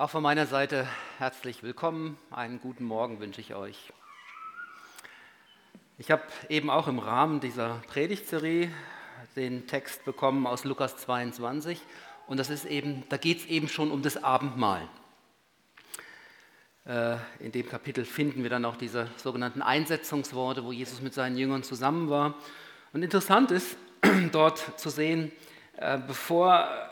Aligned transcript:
Auch 0.00 0.08
von 0.08 0.22
meiner 0.22 0.46
Seite 0.46 0.88
herzlich 1.18 1.62
willkommen. 1.62 2.16
Einen 2.30 2.58
guten 2.58 2.84
Morgen 2.84 3.20
wünsche 3.20 3.42
ich 3.42 3.54
euch. 3.54 3.92
Ich 5.98 6.10
habe 6.10 6.22
eben 6.48 6.70
auch 6.70 6.88
im 6.88 6.98
Rahmen 6.98 7.40
dieser 7.40 7.82
Predigtserie 7.86 8.70
den 9.36 9.66
Text 9.66 10.06
bekommen 10.06 10.46
aus 10.46 10.64
Lukas 10.64 10.96
22 10.96 11.78
und 12.26 12.38
das 12.38 12.48
ist 12.48 12.64
eben, 12.64 13.04
da 13.10 13.18
geht 13.18 13.40
es 13.40 13.44
eben 13.44 13.68
schon 13.68 13.90
um 13.90 14.00
das 14.00 14.24
Abendmahl. 14.24 14.88
Äh, 16.86 17.16
in 17.38 17.52
dem 17.52 17.68
Kapitel 17.68 18.06
finden 18.06 18.42
wir 18.42 18.48
dann 18.48 18.64
auch 18.64 18.76
diese 18.76 19.06
sogenannten 19.18 19.60
Einsetzungsworte, 19.60 20.64
wo 20.64 20.72
Jesus 20.72 21.02
mit 21.02 21.12
seinen 21.12 21.36
Jüngern 21.36 21.62
zusammen 21.62 22.08
war. 22.08 22.36
Und 22.94 23.02
interessant 23.02 23.50
ist 23.50 23.76
dort 24.32 24.80
zu 24.80 24.88
sehen, 24.88 25.30
äh, 25.76 25.98
bevor 25.98 26.89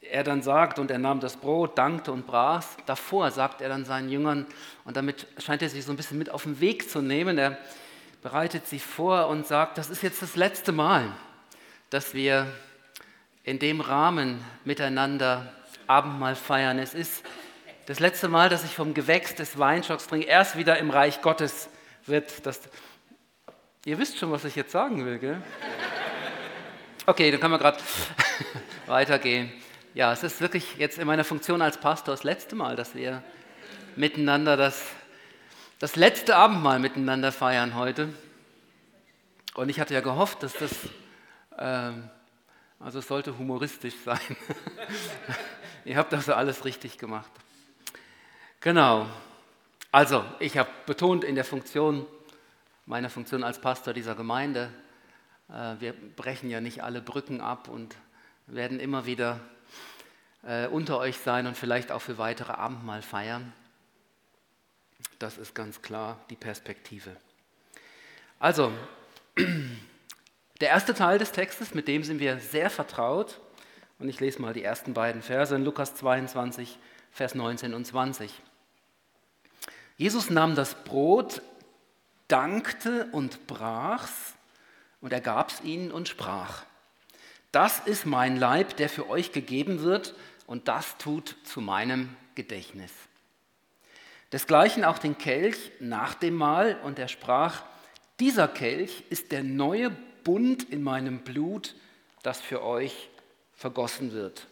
er 0.00 0.24
dann 0.24 0.42
sagt, 0.42 0.78
und 0.78 0.90
er 0.90 0.98
nahm 0.98 1.20
das 1.20 1.36
Brot, 1.36 1.76
dankte 1.76 2.12
und 2.12 2.26
brach, 2.26 2.64
davor 2.86 3.30
sagt 3.30 3.60
er 3.60 3.68
dann 3.68 3.84
seinen 3.84 4.08
Jüngern, 4.08 4.46
und 4.84 4.96
damit 4.96 5.26
scheint 5.38 5.62
er 5.62 5.68
sich 5.68 5.84
so 5.84 5.92
ein 5.92 5.96
bisschen 5.96 6.18
mit 6.18 6.30
auf 6.30 6.44
den 6.44 6.60
Weg 6.60 6.88
zu 6.88 7.02
nehmen, 7.02 7.38
er 7.38 7.58
bereitet 8.22 8.66
sie 8.66 8.78
vor 8.78 9.28
und 9.28 9.46
sagt, 9.46 9.78
das 9.78 9.90
ist 9.90 10.02
jetzt 10.02 10.22
das 10.22 10.36
letzte 10.36 10.72
Mal, 10.72 11.12
dass 11.90 12.14
wir 12.14 12.46
in 13.44 13.58
dem 13.58 13.80
Rahmen 13.80 14.44
miteinander 14.64 15.52
Abendmahl 15.86 16.36
feiern. 16.36 16.78
Es 16.78 16.94
ist 16.94 17.24
das 17.86 18.00
letzte 18.00 18.28
Mal, 18.28 18.50
dass 18.50 18.64
ich 18.64 18.74
vom 18.74 18.92
Gewächs 18.92 19.34
des 19.34 19.58
Weinstocks 19.58 20.06
trinke. 20.06 20.26
Erst 20.26 20.56
wieder 20.56 20.78
im 20.78 20.90
Reich 20.90 21.22
Gottes 21.22 21.70
wird 22.04 22.44
das. 22.44 22.60
Ihr 23.86 23.98
wisst 23.98 24.18
schon, 24.18 24.30
was 24.30 24.44
ich 24.44 24.56
jetzt 24.56 24.72
sagen 24.72 25.06
will, 25.06 25.18
gell? 25.18 25.42
Okay, 27.06 27.30
dann 27.30 27.40
können 27.40 27.54
wir 27.54 27.58
gerade 27.58 27.78
weitergehen. 28.86 29.50
Ja, 29.94 30.12
es 30.12 30.22
ist 30.22 30.40
wirklich 30.40 30.76
jetzt 30.76 30.98
in 30.98 31.06
meiner 31.06 31.24
Funktion 31.24 31.62
als 31.62 31.78
Pastor 31.78 32.14
das 32.14 32.22
letzte 32.22 32.54
Mal, 32.54 32.76
dass 32.76 32.94
wir 32.94 33.22
miteinander 33.96 34.56
das, 34.56 34.84
das 35.78 35.96
letzte 35.96 36.36
Abendmahl 36.36 36.78
miteinander 36.78 37.32
feiern 37.32 37.74
heute. 37.74 38.10
Und 39.54 39.70
ich 39.70 39.80
hatte 39.80 39.94
ja 39.94 40.00
gehofft, 40.00 40.42
dass 40.42 40.52
das, 40.52 40.72
ähm, 41.58 42.10
also 42.78 42.98
es 42.98 43.08
sollte 43.08 43.38
humoristisch 43.38 43.94
sein. 44.04 44.20
Ihr 45.86 45.96
habt 45.96 46.12
also 46.12 46.34
alles 46.34 46.66
richtig 46.66 46.98
gemacht. 46.98 47.30
Genau. 48.60 49.06
Also, 49.90 50.22
ich 50.38 50.58
habe 50.58 50.68
betont 50.84 51.24
in 51.24 51.34
der 51.34 51.44
Funktion, 51.44 52.06
meiner 52.84 53.08
Funktion 53.08 53.42
als 53.42 53.58
Pastor 53.58 53.94
dieser 53.94 54.14
Gemeinde, 54.14 54.70
äh, 55.48 55.76
wir 55.80 55.94
brechen 55.94 56.50
ja 56.50 56.60
nicht 56.60 56.84
alle 56.84 57.00
Brücken 57.00 57.40
ab 57.40 57.68
und 57.68 57.96
werden 58.46 58.80
immer 58.80 59.06
wieder 59.06 59.40
äh, 60.42 60.66
unter 60.66 60.98
euch 60.98 61.18
sein 61.18 61.46
und 61.46 61.56
vielleicht 61.56 61.92
auch 61.92 62.02
für 62.02 62.18
weitere 62.18 62.52
Abendmahl 62.52 63.02
feiern. 63.02 63.52
Das 65.18 65.38
ist 65.38 65.54
ganz 65.54 65.82
klar 65.82 66.18
die 66.30 66.36
Perspektive. 66.36 67.16
Also, 68.38 68.72
der 70.60 70.68
erste 70.68 70.94
Teil 70.94 71.18
des 71.18 71.32
Textes, 71.32 71.74
mit 71.74 71.88
dem 71.88 72.04
sind 72.04 72.20
wir 72.20 72.38
sehr 72.38 72.70
vertraut. 72.70 73.40
Und 73.98 74.08
ich 74.08 74.20
lese 74.20 74.40
mal 74.40 74.54
die 74.54 74.62
ersten 74.62 74.94
beiden 74.94 75.22
Verse 75.22 75.54
in 75.54 75.64
Lukas 75.64 75.96
22, 75.96 76.78
Vers 77.10 77.34
19 77.34 77.74
und 77.74 77.84
20. 77.84 78.32
Jesus 79.96 80.30
nahm 80.30 80.54
das 80.54 80.76
Brot, 80.84 81.42
dankte 82.28 83.08
und 83.10 83.48
brach's 83.48 84.34
und 85.00 85.12
er 85.12 85.20
gab's 85.20 85.60
ihnen 85.64 85.90
und 85.90 86.08
sprach, 86.08 86.62
das 87.50 87.80
ist 87.80 88.06
mein 88.06 88.36
Leib, 88.36 88.76
der 88.76 88.88
für 88.88 89.08
euch 89.08 89.32
gegeben 89.32 89.82
wird 89.82 90.14
und 90.48 90.66
das 90.66 90.96
tut 90.96 91.36
zu 91.44 91.60
meinem 91.60 92.16
Gedächtnis. 92.34 92.90
Desgleichen 94.32 94.84
auch 94.84 94.98
den 94.98 95.16
Kelch 95.16 95.70
nach 95.78 96.14
dem 96.14 96.34
Mahl 96.34 96.80
und 96.82 96.98
er 96.98 97.08
sprach, 97.08 97.62
dieser 98.18 98.48
Kelch 98.48 99.04
ist 99.10 99.30
der 99.30 99.44
neue 99.44 99.90
Bund 100.24 100.64
in 100.64 100.82
meinem 100.82 101.20
Blut, 101.20 101.74
das 102.22 102.40
für 102.40 102.64
euch 102.64 103.10
vergossen 103.52 104.12
wird. 104.12 104.46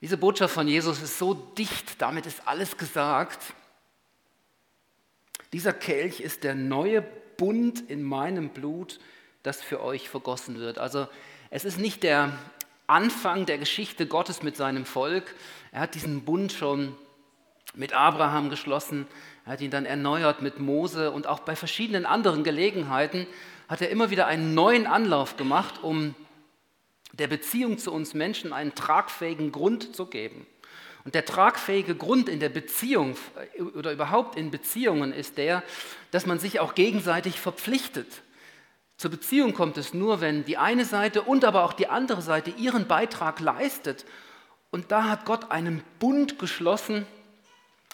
Diese 0.00 0.16
Botschaft 0.16 0.54
von 0.54 0.66
Jesus 0.66 1.02
ist 1.02 1.18
so 1.18 1.34
dicht, 1.34 2.00
damit 2.00 2.26
ist 2.26 2.48
alles 2.48 2.76
gesagt. 2.76 3.54
Dieser 5.52 5.74
Kelch 5.74 6.20
ist 6.20 6.44
der 6.44 6.54
neue 6.54 7.02
Bund 7.36 7.88
in 7.90 8.02
meinem 8.02 8.48
Blut, 8.48 9.00
das 9.42 9.62
für 9.62 9.82
euch 9.82 10.08
vergossen 10.08 10.58
wird. 10.58 10.78
Also 10.78 11.08
es 11.50 11.64
ist 11.64 11.78
nicht 11.78 12.02
der 12.02 12.32
Anfang 12.86 13.46
der 13.46 13.58
Geschichte 13.58 14.06
Gottes 14.06 14.42
mit 14.42 14.56
seinem 14.56 14.84
Volk. 14.84 15.34
Er 15.70 15.80
hat 15.80 15.94
diesen 15.94 16.24
Bund 16.24 16.52
schon 16.52 16.94
mit 17.74 17.94
Abraham 17.94 18.50
geschlossen, 18.50 19.06
er 19.44 19.52
hat 19.52 19.60
ihn 19.60 19.70
dann 19.70 19.86
erneuert 19.86 20.42
mit 20.42 20.60
Mose 20.60 21.10
und 21.10 21.26
auch 21.26 21.40
bei 21.40 21.56
verschiedenen 21.56 22.06
anderen 22.06 22.44
Gelegenheiten 22.44 23.26
hat 23.68 23.80
er 23.80 23.90
immer 23.90 24.10
wieder 24.10 24.26
einen 24.26 24.54
neuen 24.54 24.86
Anlauf 24.86 25.36
gemacht, 25.36 25.82
um 25.82 26.14
der 27.12 27.26
Beziehung 27.26 27.78
zu 27.78 27.92
uns 27.92 28.14
Menschen 28.14 28.52
einen 28.52 28.74
tragfähigen 28.74 29.52
Grund 29.52 29.96
zu 29.96 30.06
geben. 30.06 30.46
Und 31.04 31.14
der 31.14 31.24
tragfähige 31.24 31.94
Grund 31.94 32.28
in 32.28 32.38
der 32.38 32.48
Beziehung 32.48 33.16
oder 33.74 33.92
überhaupt 33.92 34.36
in 34.36 34.50
Beziehungen 34.50 35.12
ist 35.12 35.36
der, 35.36 35.62
dass 36.10 36.26
man 36.26 36.38
sich 36.38 36.60
auch 36.60 36.74
gegenseitig 36.74 37.40
verpflichtet. 37.40 38.22
Zur 39.02 39.10
Beziehung 39.10 39.52
kommt 39.52 39.78
es 39.78 39.94
nur, 39.94 40.20
wenn 40.20 40.44
die 40.44 40.58
eine 40.58 40.84
Seite 40.84 41.22
und 41.22 41.44
aber 41.44 41.64
auch 41.64 41.72
die 41.72 41.88
andere 41.88 42.22
Seite 42.22 42.50
ihren 42.50 42.86
Beitrag 42.86 43.40
leistet. 43.40 44.06
Und 44.70 44.92
da 44.92 45.08
hat 45.08 45.24
Gott 45.24 45.50
einen 45.50 45.82
Bund 45.98 46.38
geschlossen, 46.38 47.04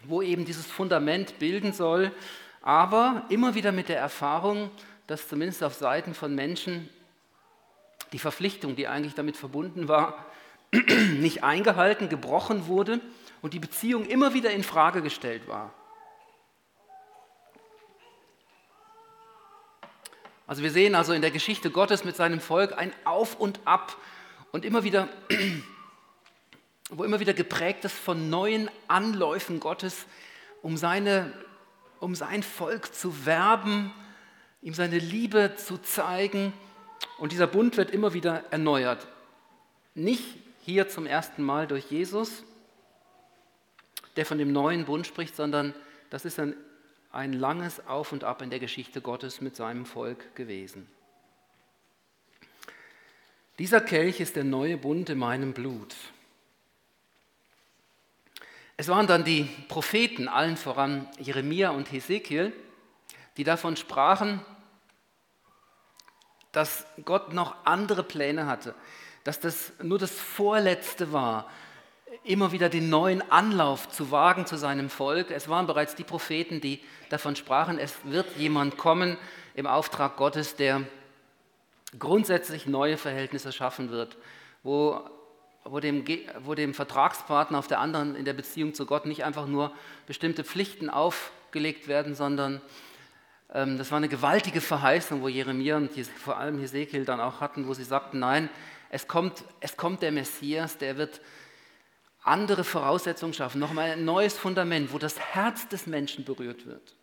wo 0.05 0.21
eben 0.21 0.45
dieses 0.45 0.67
Fundament 0.67 1.39
bilden 1.39 1.73
soll, 1.73 2.13
aber 2.61 3.25
immer 3.31 3.55
wieder 3.55 3.73
mit 3.73 3.89
der 3.89 3.99
Erfahrung, 3.99 4.71
dass 5.07 5.27
zumindest 5.29 5.65
auf 5.65 5.73
Seiten 5.73 6.13
von 6.13 6.35
Menschen 6.35 6.91
die 8.13 8.19
Verpflichtung, 8.19 8.77
die 8.77 8.87
eigentlich 8.87 9.15
damit 9.15 9.39
verbunden 9.39 9.89
war, 9.89 10.27
nicht 10.73 11.43
eingehalten, 11.43 12.11
gebrochen 12.11 12.67
wurde 12.67 13.01
und 13.41 13.55
die 13.55 13.61
Beziehung 13.61 14.05
immer 14.05 14.35
wieder 14.35 14.51
in 14.51 14.63
Frage 14.63 15.01
gestellt 15.01 15.49
war. 15.49 15.73
Also 20.48 20.62
wir 20.62 20.70
sehen 20.70 20.94
also 20.94 21.12
in 21.12 21.20
der 21.20 21.31
Geschichte 21.31 21.70
Gottes 21.70 22.04
mit 22.04 22.16
seinem 22.16 22.41
Volk 22.41 22.76
ein 22.76 22.91
Auf 23.04 23.38
und 23.38 23.60
Ab 23.66 23.98
und 24.50 24.64
immer 24.64 24.82
wieder, 24.82 25.06
wo 26.91 27.04
immer 27.04 27.20
wieder 27.20 27.34
geprägt 27.34 27.84
ist 27.84 27.94
von 27.94 28.31
neuen 28.31 28.70
Anläufen 28.88 29.60
Gottes, 29.60 30.06
um, 30.62 30.78
seine, 30.78 31.34
um 32.00 32.14
sein 32.14 32.42
Volk 32.42 32.94
zu 32.94 33.26
werben, 33.26 33.92
ihm 34.62 34.72
seine 34.72 34.98
Liebe 34.98 35.54
zu 35.56 35.76
zeigen. 35.76 36.54
Und 37.19 37.32
dieser 37.32 37.47
Bund 37.47 37.76
wird 37.76 37.91
immer 37.91 38.15
wieder 38.15 38.42
erneuert. 38.50 39.06
Nicht 39.94 40.25
hier 40.65 40.88
zum 40.88 41.04
ersten 41.04 41.42
Mal 41.42 41.66
durch 41.66 41.91
Jesus, 41.91 42.42
der 44.16 44.25
von 44.25 44.38
dem 44.38 44.50
neuen 44.53 44.86
Bund 44.86 45.06
spricht, 45.06 45.36
sondern 45.36 45.75
das 46.09 46.25
ist 46.25 46.38
ein 46.41 46.54
ein 47.11 47.33
langes 47.33 47.87
Auf 47.87 48.13
und 48.13 48.25
Ab 48.25 48.43
in 48.43 48.51
der 48.51 48.59
Geschichte 48.59 49.01
Gottes 49.01 49.41
mit 49.41 49.57
seinem 49.57 49.87
Volk 49.87 50.34
gewesen. 50.34 50.89
Dieser 53.59 53.81
Kelch 53.81 54.21
ist 54.21 54.37
der 54.37 54.45
neue 54.45 54.77
Bund 54.77 55.10
in 55.10 55.19
meinem 55.19 55.53
Blut. 55.53 55.97
Es 58.77 58.87
waren 58.87 59.09
dann 59.09 59.25
die 59.25 59.49
Propheten, 59.66 60.28
allen 60.28 60.57
voran 60.57 61.09
Jeremia 61.19 61.71
und 61.71 61.91
Hesekiel, 61.91 62.53
die 63.37 63.43
davon 63.43 63.77
sprachen, 63.77 64.41
dass 66.53 66.87
Gott 67.04 67.33
noch 67.33 67.57
andere 67.65 68.04
Pläne 68.04 68.47
hatte, 68.47 68.75
dass 69.25 69.41
das 69.41 69.72
nur 69.83 69.99
das 69.99 70.13
Vorletzte 70.13 71.13
war, 71.13 71.51
immer 72.25 72.53
wieder 72.53 72.69
den 72.69 72.91
neuen 72.91 73.22
Anlauf 73.31 73.89
zu 73.89 74.10
wagen 74.10 74.47
zu 74.47 74.57
seinem 74.57 74.91
Volk. 74.91 75.31
Es 75.31 75.49
waren 75.49 75.66
bereits 75.66 75.95
die 75.95 76.05
Propheten, 76.05 76.60
die 76.60 76.81
davon 77.09 77.37
sprachen, 77.37 77.78
es 77.78 77.95
wird 78.05 78.37
jemand 78.37 78.77
kommen 78.77 79.16
im 79.55 79.66
Auftrag 79.66 80.16
Gottes, 80.16 80.57
der 80.57 80.83
grundsätzlich 81.99 82.66
neue 82.66 82.97
Verhältnisse 82.97 83.53
schaffen 83.53 83.91
wird, 83.91 84.16
wo, 84.63 85.01
wo, 85.65 85.81
dem, 85.81 86.05
wo 86.41 86.55
dem 86.55 86.75
Vertragspartner 86.75 87.59
auf 87.59 87.66
der 87.66 87.81
anderen 87.81 88.15
in 88.15 88.25
der 88.25 88.34
Beziehung 88.34 88.75
zu 88.75 88.84
Gott 88.84 89.07
nicht 89.07 89.25
einfach 89.25 89.47
nur 89.47 89.72
bestimmte 90.07 90.45
Pflichten 90.45 90.91
aufgelegt 90.91 91.89
werden, 91.89 92.15
sondern 92.15 92.61
ähm, 93.53 93.78
das 93.78 93.91
war 93.91 93.97
eine 93.97 94.09
gewaltige 94.09 94.61
Verheißung, 94.61 95.22
wo 95.22 95.28
Jeremia 95.28 95.77
und 95.77 95.91
vor 96.22 96.37
allem 96.37 96.59
Hesekiel 96.59 97.04
dann 97.04 97.21
auch 97.21 97.41
hatten, 97.41 97.66
wo 97.66 97.75
sie 97.75 97.84
sagten, 97.84 98.19
nein, 98.19 98.51
es 98.91 99.09
kommt, 99.09 99.45
es 99.61 99.77
kommt 99.77 100.03
der 100.03 100.13
Messias, 100.13 100.78
der 100.78 100.97
wird 100.97 101.21
andere 102.28 102.65
Voraussetzungen 102.65 103.34
schaffen, 103.34 103.59
nochmal 103.59 103.91
ein 103.91 104.04
neues 104.04 104.39
Fundament, 104.39 104.92
wo 104.92 104.98
das 104.98 105.19
Herz 105.19 105.69
des 105.69 105.86
Menschen 105.86 106.25
berührt 106.25 106.66
wird, 106.66 106.95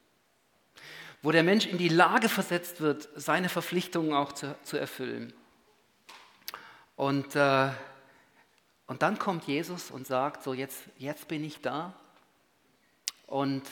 wo 1.22 1.32
der 1.32 1.44
Mensch 1.44 1.66
in 1.66 1.78
die 1.78 1.90
Lage 1.90 2.30
versetzt 2.30 2.82
wird, 2.82 3.10
seine 3.16 3.50
Verpflichtungen 3.50 4.14
auch 4.14 4.32
zu, 4.34 4.56
zu 4.64 4.78
erfüllen. 4.78 5.34
Und 6.96 7.36
äh, 7.36 7.70
Und 8.88 9.02
dann 9.02 9.18
kommt 9.18 9.48
Jesus 9.48 9.90
und 9.90 10.06
sagt, 10.06 10.44
so 10.44 10.54
jetzt, 10.54 10.84
jetzt 11.00 11.28
bin 11.28 11.44
ich 11.44 11.60
da. 11.60 11.94
Und 13.26 13.64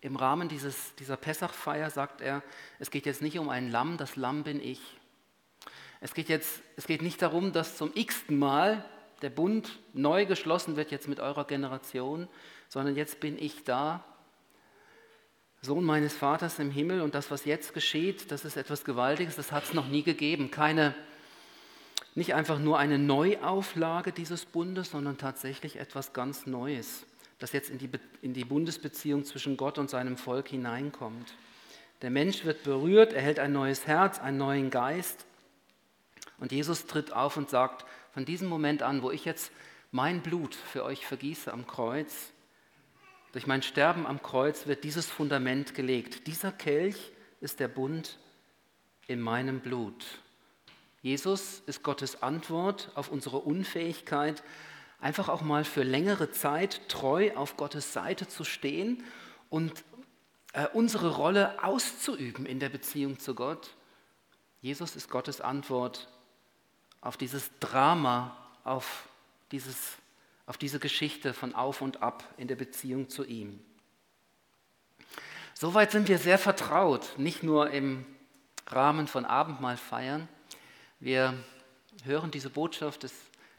im 0.00 0.14
Rahmen 0.14 0.48
dieses, 0.48 0.94
dieser 0.94 1.16
Pessachfeier 1.16 1.90
sagt 1.90 2.20
er, 2.20 2.42
es 2.78 2.92
geht 2.92 3.04
jetzt 3.04 3.20
nicht 3.20 3.36
um 3.40 3.48
ein 3.48 3.72
Lamm, 3.72 3.96
das 3.96 4.14
Lamm 4.14 4.44
bin 4.44 4.60
ich. 4.62 4.80
Es 6.00 6.14
geht 6.14 6.28
jetzt, 6.28 6.62
es 6.76 6.86
geht 6.86 7.02
nicht 7.02 7.20
darum, 7.20 7.52
dass 7.52 7.76
zum 7.76 7.90
x-ten 7.94 8.38
Mal 8.38 8.84
der 9.22 9.30
Bund 9.30 9.78
neu 9.92 10.26
geschlossen 10.26 10.76
wird 10.76 10.90
jetzt 10.90 11.08
mit 11.08 11.20
eurer 11.20 11.44
Generation, 11.44 12.28
sondern 12.68 12.96
jetzt 12.96 13.20
bin 13.20 13.38
ich 13.38 13.64
da, 13.64 14.04
Sohn 15.62 15.84
meines 15.84 16.16
Vaters 16.16 16.58
im 16.58 16.70
Himmel 16.70 17.02
und 17.02 17.14
das, 17.14 17.30
was 17.30 17.44
jetzt 17.44 17.74
geschieht, 17.74 18.30
das 18.30 18.46
ist 18.46 18.56
etwas 18.56 18.84
Gewaltiges, 18.84 19.36
das 19.36 19.52
hat 19.52 19.64
es 19.64 19.74
noch 19.74 19.88
nie 19.88 20.02
gegeben. 20.02 20.50
Keine, 20.50 20.94
nicht 22.14 22.34
einfach 22.34 22.58
nur 22.58 22.78
eine 22.78 22.98
Neuauflage 22.98 24.12
dieses 24.12 24.46
Bundes, 24.46 24.92
sondern 24.92 25.18
tatsächlich 25.18 25.76
etwas 25.76 26.14
ganz 26.14 26.46
Neues 26.46 27.04
das 27.40 27.52
jetzt 27.52 27.70
in 27.70 27.78
die, 27.78 27.90
in 28.22 28.34
die 28.34 28.44
Bundesbeziehung 28.44 29.24
zwischen 29.24 29.56
Gott 29.56 29.78
und 29.78 29.90
seinem 29.90 30.16
Volk 30.16 30.48
hineinkommt. 30.48 31.34
Der 32.02 32.10
Mensch 32.10 32.44
wird 32.44 32.62
berührt, 32.62 33.12
erhält 33.12 33.38
ein 33.38 33.52
neues 33.52 33.86
Herz, 33.86 34.20
einen 34.20 34.36
neuen 34.36 34.70
Geist. 34.70 35.26
Und 36.38 36.52
Jesus 36.52 36.86
tritt 36.86 37.12
auf 37.12 37.36
und 37.36 37.50
sagt, 37.50 37.86
von 38.12 38.24
diesem 38.24 38.48
Moment 38.48 38.82
an, 38.82 39.02
wo 39.02 39.10
ich 39.10 39.24
jetzt 39.24 39.52
mein 39.90 40.22
Blut 40.22 40.54
für 40.54 40.84
euch 40.84 41.06
vergieße 41.06 41.52
am 41.52 41.66
Kreuz, 41.66 42.32
durch 43.32 43.46
mein 43.46 43.62
Sterben 43.62 44.06
am 44.06 44.22
Kreuz 44.22 44.66
wird 44.66 44.82
dieses 44.82 45.06
Fundament 45.06 45.74
gelegt. 45.74 46.26
Dieser 46.26 46.50
Kelch 46.50 47.12
ist 47.40 47.60
der 47.60 47.68
Bund 47.68 48.18
in 49.06 49.20
meinem 49.20 49.60
Blut. 49.60 50.04
Jesus 51.00 51.62
ist 51.66 51.84
Gottes 51.84 52.22
Antwort 52.22 52.90
auf 52.96 53.10
unsere 53.10 53.38
Unfähigkeit, 53.38 54.42
einfach 55.00 55.28
auch 55.28 55.42
mal 55.42 55.64
für 55.64 55.84
längere 55.84 56.32
Zeit 56.32 56.88
treu 56.88 57.30
auf 57.36 57.56
Gottes 57.56 57.92
Seite 57.92 58.26
zu 58.26 58.42
stehen 58.44 59.04
und 59.48 59.84
äh, 60.52 60.66
unsere 60.72 61.14
Rolle 61.14 61.62
auszuüben 61.62 62.46
in 62.46 62.58
der 62.58 62.68
Beziehung 62.68 63.18
zu 63.20 63.36
Gott. 63.36 63.76
Jesus 64.60 64.96
ist 64.96 65.08
Gottes 65.08 65.40
Antwort 65.40 66.08
auf 67.00 67.16
dieses 67.16 67.50
Drama, 67.60 68.36
auf, 68.64 69.08
dieses, 69.52 69.76
auf 70.46 70.58
diese 70.58 70.78
Geschichte 70.78 71.32
von 71.32 71.54
Auf 71.54 71.80
und 71.80 72.02
Ab 72.02 72.24
in 72.36 72.48
der 72.48 72.56
Beziehung 72.56 73.08
zu 73.08 73.24
ihm. 73.24 73.60
Soweit 75.54 75.92
sind 75.92 76.08
wir 76.08 76.18
sehr 76.18 76.38
vertraut, 76.38 77.18
nicht 77.18 77.42
nur 77.42 77.70
im 77.70 78.06
Rahmen 78.66 79.08
von 79.08 79.24
Abendmahlfeiern. 79.24 80.28
Wir 81.00 81.34
hören 82.04 82.30
diese 82.30 82.50
Botschaft 82.50 83.02
des 83.02 83.12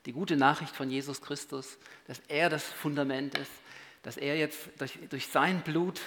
die 0.06 0.14
gute 0.14 0.36
Nachricht 0.36 0.76
von 0.76 0.90
Jesus 0.90 1.22
Christus, 1.22 1.78
dass 2.08 2.20
er 2.28 2.50
das 2.50 2.64
Fundament 2.64 3.38
ist, 3.38 3.52
dass 4.04 4.18
er 4.18 4.36
jetzt 4.36 4.58
durch, 4.80 4.98
durch 5.10 5.28
sein 5.28 5.62
Blut, 5.62 6.02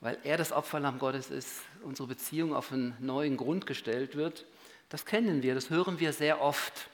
weil 0.00 0.18
er 0.22 0.36
das 0.36 0.52
Opferlamm 0.52 0.98
Gottes 0.98 1.30
ist, 1.30 1.62
unsere 1.82 2.08
Beziehung 2.08 2.54
auf 2.54 2.70
einen 2.70 2.96
neuen 3.00 3.36
Grund 3.36 3.66
gestellt 3.66 4.14
wird. 4.14 4.44
Das 4.88 5.04
kennen 5.04 5.42
wir, 5.42 5.54
das 5.54 5.70
hören 5.70 6.00
wir 6.00 6.12
sehr 6.12 6.40
oft. 6.40 6.88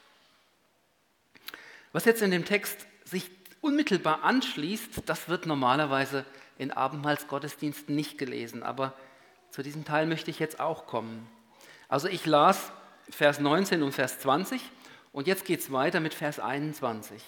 Was 1.92 2.04
jetzt 2.04 2.22
in 2.22 2.30
dem 2.30 2.44
Text 2.44 2.86
sich 3.04 3.30
unmittelbar 3.60 4.24
anschließt, 4.24 5.02
das 5.06 5.28
wird 5.28 5.46
normalerweise 5.46 6.24
in 6.58 6.70
Abendmahlsgottesdiensten 6.70 7.94
nicht 7.94 8.18
gelesen, 8.18 8.62
aber 8.62 8.94
zu 9.50 9.62
diesem 9.62 9.84
Teil 9.84 10.06
möchte 10.06 10.30
ich 10.30 10.38
jetzt 10.38 10.58
auch 10.58 10.86
kommen. 10.86 11.28
Also 11.88 12.08
ich 12.08 12.26
las 12.26 12.72
Vers 13.10 13.38
19 13.38 13.82
und 13.82 13.92
Vers 13.92 14.18
20 14.18 14.60
und 15.12 15.26
jetzt 15.28 15.44
geht 15.44 15.60
es 15.60 15.70
weiter 15.70 16.00
mit 16.00 16.14
Vers 16.14 16.40
21. 16.40 17.22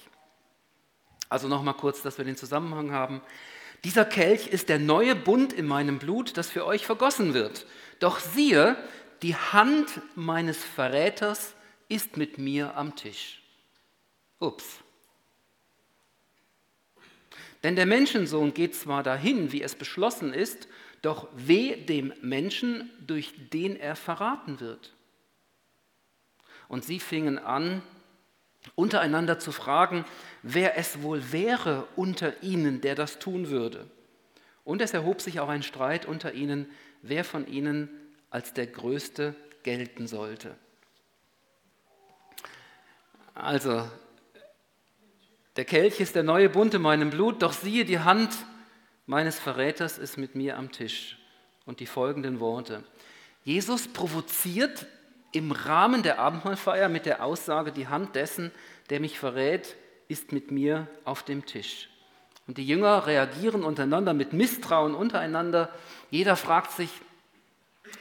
Also 1.28 1.46
nochmal 1.48 1.74
kurz, 1.74 2.02
dass 2.02 2.18
wir 2.18 2.24
den 2.24 2.36
Zusammenhang 2.36 2.90
haben. 2.92 3.20
Dieser 3.84 4.04
Kelch 4.04 4.48
ist 4.48 4.68
der 4.68 4.78
neue 4.78 5.14
Bund 5.14 5.52
in 5.52 5.66
meinem 5.66 5.98
Blut, 5.98 6.36
das 6.36 6.50
für 6.50 6.66
euch 6.66 6.86
vergossen 6.86 7.34
wird. 7.34 7.66
Doch 8.00 8.18
siehe, 8.18 8.76
die 9.22 9.34
Hand 9.34 10.00
meines 10.14 10.62
Verräters 10.62 11.54
ist 11.88 12.16
mit 12.16 12.38
mir 12.38 12.76
am 12.76 12.96
Tisch. 12.96 13.42
Ups. 14.38 14.80
Denn 17.62 17.76
der 17.76 17.86
Menschensohn 17.86 18.54
geht 18.54 18.74
zwar 18.74 19.02
dahin, 19.02 19.50
wie 19.52 19.62
es 19.62 19.74
beschlossen 19.74 20.32
ist, 20.32 20.68
doch 21.02 21.28
weh 21.34 21.76
dem 21.76 22.12
Menschen, 22.20 22.90
durch 23.06 23.32
den 23.52 23.76
er 23.76 23.96
verraten 23.96 24.60
wird. 24.60 24.94
Und 26.68 26.84
sie 26.84 27.00
fingen 27.00 27.38
an, 27.38 27.82
untereinander 28.74 29.38
zu 29.38 29.52
fragen, 29.52 30.04
wer 30.42 30.76
es 30.76 31.02
wohl 31.02 31.32
wäre 31.32 31.86
unter 31.96 32.42
ihnen, 32.42 32.80
der 32.80 32.94
das 32.94 33.18
tun 33.18 33.48
würde. 33.48 33.88
Und 34.64 34.82
es 34.82 34.94
erhob 34.94 35.20
sich 35.20 35.38
auch 35.40 35.48
ein 35.48 35.62
Streit 35.62 36.06
unter 36.06 36.34
ihnen, 36.34 36.66
wer 37.02 37.24
von 37.24 37.46
ihnen 37.46 37.88
als 38.36 38.52
der 38.52 38.66
Größte 38.66 39.34
gelten 39.62 40.06
sollte. 40.06 40.56
Also, 43.34 43.88
der 45.56 45.64
Kelch 45.64 46.00
ist 46.00 46.16
der 46.16 46.22
neue 46.22 46.50
Bund 46.50 46.74
in 46.74 46.82
meinem 46.82 47.08
Blut, 47.08 47.40
doch 47.40 47.54
siehe, 47.54 47.86
die 47.86 48.00
Hand 48.00 48.28
meines 49.06 49.38
Verräters 49.38 49.96
ist 49.96 50.18
mit 50.18 50.34
mir 50.34 50.58
am 50.58 50.70
Tisch. 50.70 51.16
Und 51.64 51.80
die 51.80 51.86
folgenden 51.86 52.38
Worte. 52.38 52.84
Jesus 53.42 53.88
provoziert 53.88 54.84
im 55.32 55.50
Rahmen 55.50 56.02
der 56.02 56.18
Abendmahlfeier 56.18 56.90
mit 56.90 57.06
der 57.06 57.24
Aussage, 57.24 57.72
die 57.72 57.88
Hand 57.88 58.16
dessen, 58.16 58.52
der 58.90 59.00
mich 59.00 59.18
verrät, 59.18 59.76
ist 60.08 60.32
mit 60.32 60.50
mir 60.50 60.88
auf 61.04 61.22
dem 61.22 61.46
Tisch. 61.46 61.88
Und 62.46 62.58
die 62.58 62.66
Jünger 62.66 63.06
reagieren 63.06 63.64
untereinander 63.64 64.12
mit 64.12 64.34
Misstrauen 64.34 64.94
untereinander. 64.94 65.70
Jeder 66.10 66.36
fragt 66.36 66.72
sich, 66.72 66.90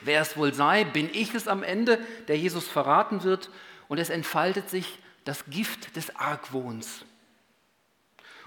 wer 0.01 0.21
es 0.21 0.37
wohl 0.37 0.53
sei, 0.53 0.83
bin 0.83 1.09
ich 1.11 1.33
es 1.33 1.47
am 1.47 1.63
Ende, 1.63 1.99
der 2.27 2.37
Jesus 2.37 2.67
verraten 2.67 3.23
wird? 3.23 3.49
Und 3.87 3.99
es 3.99 4.09
entfaltet 4.09 4.69
sich 4.69 4.99
das 5.23 5.45
Gift 5.45 5.95
des 5.95 6.15
Argwohns. 6.15 7.05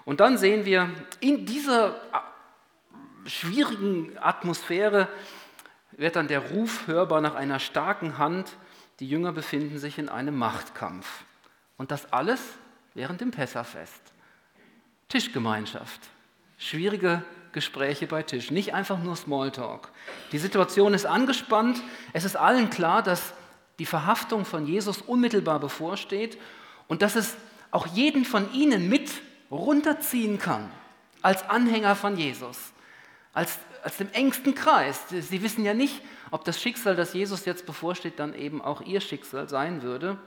Und 0.04 0.20
dann 0.20 0.38
sehen 0.38 0.64
wir 0.64 0.90
in 1.20 1.44
dieser 1.44 2.00
schwierigen 3.26 4.16
Atmosphäre 4.18 5.08
wird 5.92 6.16
dann 6.16 6.28
der 6.28 6.50
Ruf 6.50 6.86
hörbar 6.86 7.20
nach 7.20 7.34
einer 7.34 7.58
starken 7.58 8.18
Hand, 8.18 8.56
die 9.00 9.08
Jünger 9.08 9.32
befinden 9.32 9.78
sich 9.78 9.98
in 9.98 10.08
einem 10.08 10.36
Machtkampf. 10.36 11.24
Und 11.76 11.90
das 11.90 12.12
alles 12.12 12.40
während 12.94 13.20
dem 13.20 13.30
Pessafest. 13.30 14.00
Tischgemeinschaft. 15.08 16.00
Schwierige 16.56 17.22
Gespräche 17.52 18.06
bei 18.06 18.22
Tisch, 18.22 18.50
nicht 18.50 18.74
einfach 18.74 18.98
nur 18.98 19.16
Smalltalk. 19.16 19.90
Die 20.32 20.38
Situation 20.38 20.94
ist 20.94 21.06
angespannt. 21.06 21.80
Es 22.12 22.24
ist 22.24 22.36
allen 22.36 22.70
klar, 22.70 23.02
dass 23.02 23.32
die 23.78 23.86
Verhaftung 23.86 24.44
von 24.44 24.66
Jesus 24.66 25.00
unmittelbar 25.02 25.60
bevorsteht 25.60 26.38
und 26.88 27.02
dass 27.02 27.16
es 27.16 27.36
auch 27.70 27.86
jeden 27.86 28.24
von 28.24 28.52
ihnen 28.52 28.88
mit 28.88 29.10
runterziehen 29.50 30.38
kann 30.38 30.70
als 31.22 31.48
Anhänger 31.48 31.96
von 31.96 32.16
Jesus, 32.16 32.72
als, 33.32 33.58
als 33.82 33.96
dem 33.96 34.10
engsten 34.12 34.54
Kreis. 34.54 35.00
Sie 35.08 35.42
wissen 35.42 35.64
ja 35.64 35.74
nicht, 35.74 36.02
ob 36.30 36.44
das 36.44 36.60
Schicksal, 36.60 36.96
das 36.96 37.14
Jesus 37.14 37.44
jetzt 37.44 37.66
bevorsteht, 37.66 38.18
dann 38.18 38.34
eben 38.34 38.60
auch 38.62 38.80
ihr 38.80 39.00
Schicksal 39.00 39.48
sein 39.48 39.82
würde. 39.82 40.18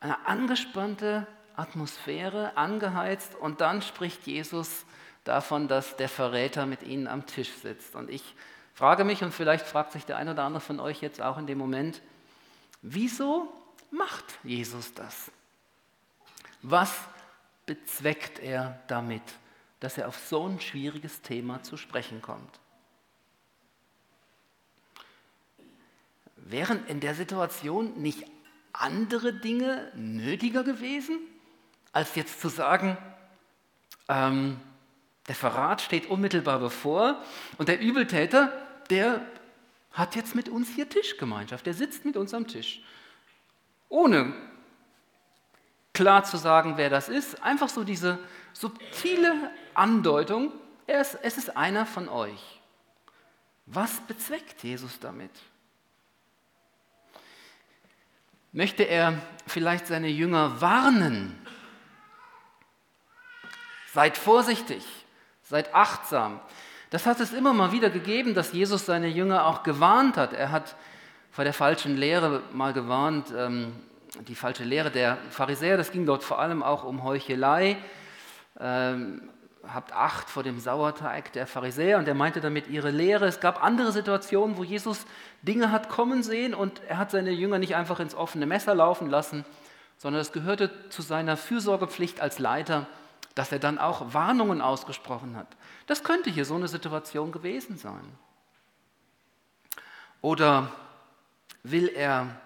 Eine 0.00 0.26
angespannte 0.26 1.26
Atmosphäre, 1.56 2.56
angeheizt 2.56 3.34
und 3.36 3.60
dann 3.60 3.80
spricht 3.80 4.26
Jesus 4.26 4.84
davon, 5.24 5.68
dass 5.68 5.96
der 5.96 6.08
Verräter 6.08 6.66
mit 6.66 6.82
ihnen 6.82 7.06
am 7.06 7.26
Tisch 7.26 7.50
sitzt. 7.62 7.94
Und 7.94 8.10
ich 8.10 8.34
frage 8.74 9.04
mich, 9.04 9.22
und 9.22 9.32
vielleicht 9.32 9.66
fragt 9.66 9.92
sich 9.92 10.04
der 10.04 10.16
eine 10.18 10.32
oder 10.32 10.44
andere 10.44 10.60
von 10.60 10.80
euch 10.80 11.00
jetzt 11.00 11.20
auch 11.20 11.38
in 11.38 11.46
dem 11.46 11.58
Moment, 11.58 12.02
wieso 12.82 13.52
macht 13.90 14.24
Jesus 14.42 14.92
das? 14.94 15.30
Was 16.62 16.94
bezweckt 17.66 18.38
er 18.38 18.80
damit, 18.86 19.22
dass 19.80 19.98
er 19.98 20.08
auf 20.08 20.18
so 20.18 20.46
ein 20.46 20.60
schwieriges 20.60 21.22
Thema 21.22 21.62
zu 21.62 21.76
sprechen 21.76 22.20
kommt? 22.20 22.60
Wären 26.36 26.86
in 26.86 27.00
der 27.00 27.14
Situation 27.14 28.02
nicht 28.02 28.24
andere 28.72 29.32
Dinge 29.32 29.90
nötiger 29.94 30.64
gewesen, 30.64 31.18
als 31.92 32.14
jetzt 32.16 32.40
zu 32.40 32.48
sagen, 32.48 32.98
ähm, 34.08 34.60
der 35.28 35.34
Verrat 35.34 35.80
steht 35.80 36.06
unmittelbar 36.06 36.58
bevor 36.58 37.22
und 37.58 37.68
der 37.68 37.80
Übeltäter, 37.80 38.52
der 38.90 39.24
hat 39.92 40.16
jetzt 40.16 40.34
mit 40.34 40.48
uns 40.48 40.68
hier 40.68 40.88
Tischgemeinschaft, 40.88 41.64
der 41.66 41.74
sitzt 41.74 42.04
mit 42.04 42.16
uns 42.16 42.34
am 42.34 42.46
Tisch. 42.46 42.82
Ohne 43.88 44.34
klar 45.92 46.24
zu 46.24 46.36
sagen, 46.36 46.76
wer 46.76 46.90
das 46.90 47.08
ist, 47.08 47.42
einfach 47.42 47.68
so 47.68 47.84
diese 47.84 48.18
subtile 48.52 49.50
Andeutung, 49.74 50.52
es 50.86 51.14
ist 51.14 51.56
einer 51.56 51.86
von 51.86 52.08
euch. 52.08 52.60
Was 53.66 54.00
bezweckt 54.00 54.62
Jesus 54.62 54.98
damit? 55.00 55.30
Möchte 58.52 58.82
er 58.82 59.18
vielleicht 59.46 59.86
seine 59.86 60.08
Jünger 60.08 60.60
warnen 60.60 61.40
seid 63.94 64.18
vorsichtig, 64.18 64.84
seid 65.44 65.74
achtsam. 65.74 66.40
Das 66.90 67.06
hat 67.06 67.20
es 67.20 67.32
immer 67.32 67.52
mal 67.52 67.72
wieder 67.72 67.90
gegeben, 67.90 68.34
dass 68.34 68.52
Jesus 68.52 68.86
seine 68.86 69.08
Jünger 69.08 69.46
auch 69.46 69.62
gewarnt 69.62 70.16
hat. 70.16 70.32
Er 70.32 70.50
hat 70.50 70.76
vor 71.30 71.44
der 71.44 71.54
falschen 71.54 71.96
Lehre 71.96 72.42
mal 72.52 72.72
gewarnt, 72.72 73.32
ähm, 73.36 73.72
die 74.28 74.34
falsche 74.34 74.64
Lehre 74.64 74.90
der 74.90 75.18
Pharisäer, 75.30 75.76
das 75.76 75.90
ging 75.90 76.06
dort 76.06 76.22
vor 76.22 76.38
allem 76.38 76.62
auch 76.62 76.84
um 76.84 77.02
Heuchelei. 77.02 77.76
Ähm, 78.60 79.28
habt 79.72 79.92
Acht 79.92 80.28
vor 80.30 80.42
dem 80.42 80.60
Sauerteig 80.60 81.32
der 81.32 81.46
Pharisäer 81.46 81.98
und 81.98 82.06
er 82.06 82.14
meinte 82.14 82.40
damit 82.40 82.68
ihre 82.68 82.90
Lehre. 82.90 83.26
Es 83.26 83.40
gab 83.40 83.62
andere 83.62 83.92
Situationen, 83.92 84.56
wo 84.56 84.64
Jesus 84.64 85.06
Dinge 85.42 85.72
hat 85.72 85.88
kommen 85.88 86.22
sehen 86.22 86.54
und 86.54 86.82
er 86.88 86.98
hat 86.98 87.10
seine 87.10 87.30
Jünger 87.30 87.58
nicht 87.58 87.74
einfach 87.74 88.00
ins 88.00 88.14
offene 88.14 88.46
Messer 88.46 88.74
laufen 88.74 89.08
lassen, 89.08 89.44
sondern 89.96 90.20
es 90.20 90.32
gehörte 90.32 90.70
zu 90.90 91.02
seiner 91.02 91.36
Fürsorgepflicht 91.36 92.20
als 92.20 92.38
Leiter, 92.38 92.86
dass 93.34 93.52
er 93.52 93.58
dann 93.58 93.78
auch 93.78 94.14
Warnungen 94.14 94.60
ausgesprochen 94.60 95.36
hat. 95.36 95.56
Das 95.86 96.04
könnte 96.04 96.30
hier 96.30 96.44
so 96.44 96.54
eine 96.54 96.68
Situation 96.68 97.32
gewesen 97.32 97.78
sein. 97.78 98.04
Oder 100.20 100.72
will 101.62 101.88
er 101.88 102.40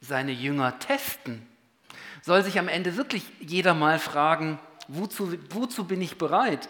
seine 0.00 0.32
Jünger 0.32 0.78
testen? 0.78 1.46
Soll 2.22 2.42
sich 2.42 2.58
am 2.58 2.68
Ende 2.68 2.96
wirklich 2.96 3.24
jeder 3.40 3.74
mal 3.74 3.98
fragen, 3.98 4.58
wozu, 4.88 5.32
wozu 5.50 5.84
bin 5.84 6.00
ich 6.02 6.18
bereit? 6.18 6.68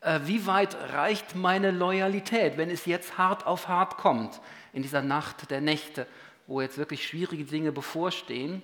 Äh, 0.00 0.20
wie 0.24 0.46
weit 0.46 0.74
reicht 0.92 1.34
meine 1.34 1.70
Loyalität, 1.70 2.56
wenn 2.56 2.70
es 2.70 2.86
jetzt 2.86 3.18
hart 3.18 3.46
auf 3.46 3.68
hart 3.68 3.96
kommt, 3.96 4.40
in 4.72 4.82
dieser 4.82 5.02
Nacht 5.02 5.50
der 5.50 5.60
Nächte, 5.60 6.06
wo 6.46 6.60
jetzt 6.60 6.78
wirklich 6.78 7.06
schwierige 7.06 7.44
Dinge 7.44 7.72
bevorstehen? 7.72 8.62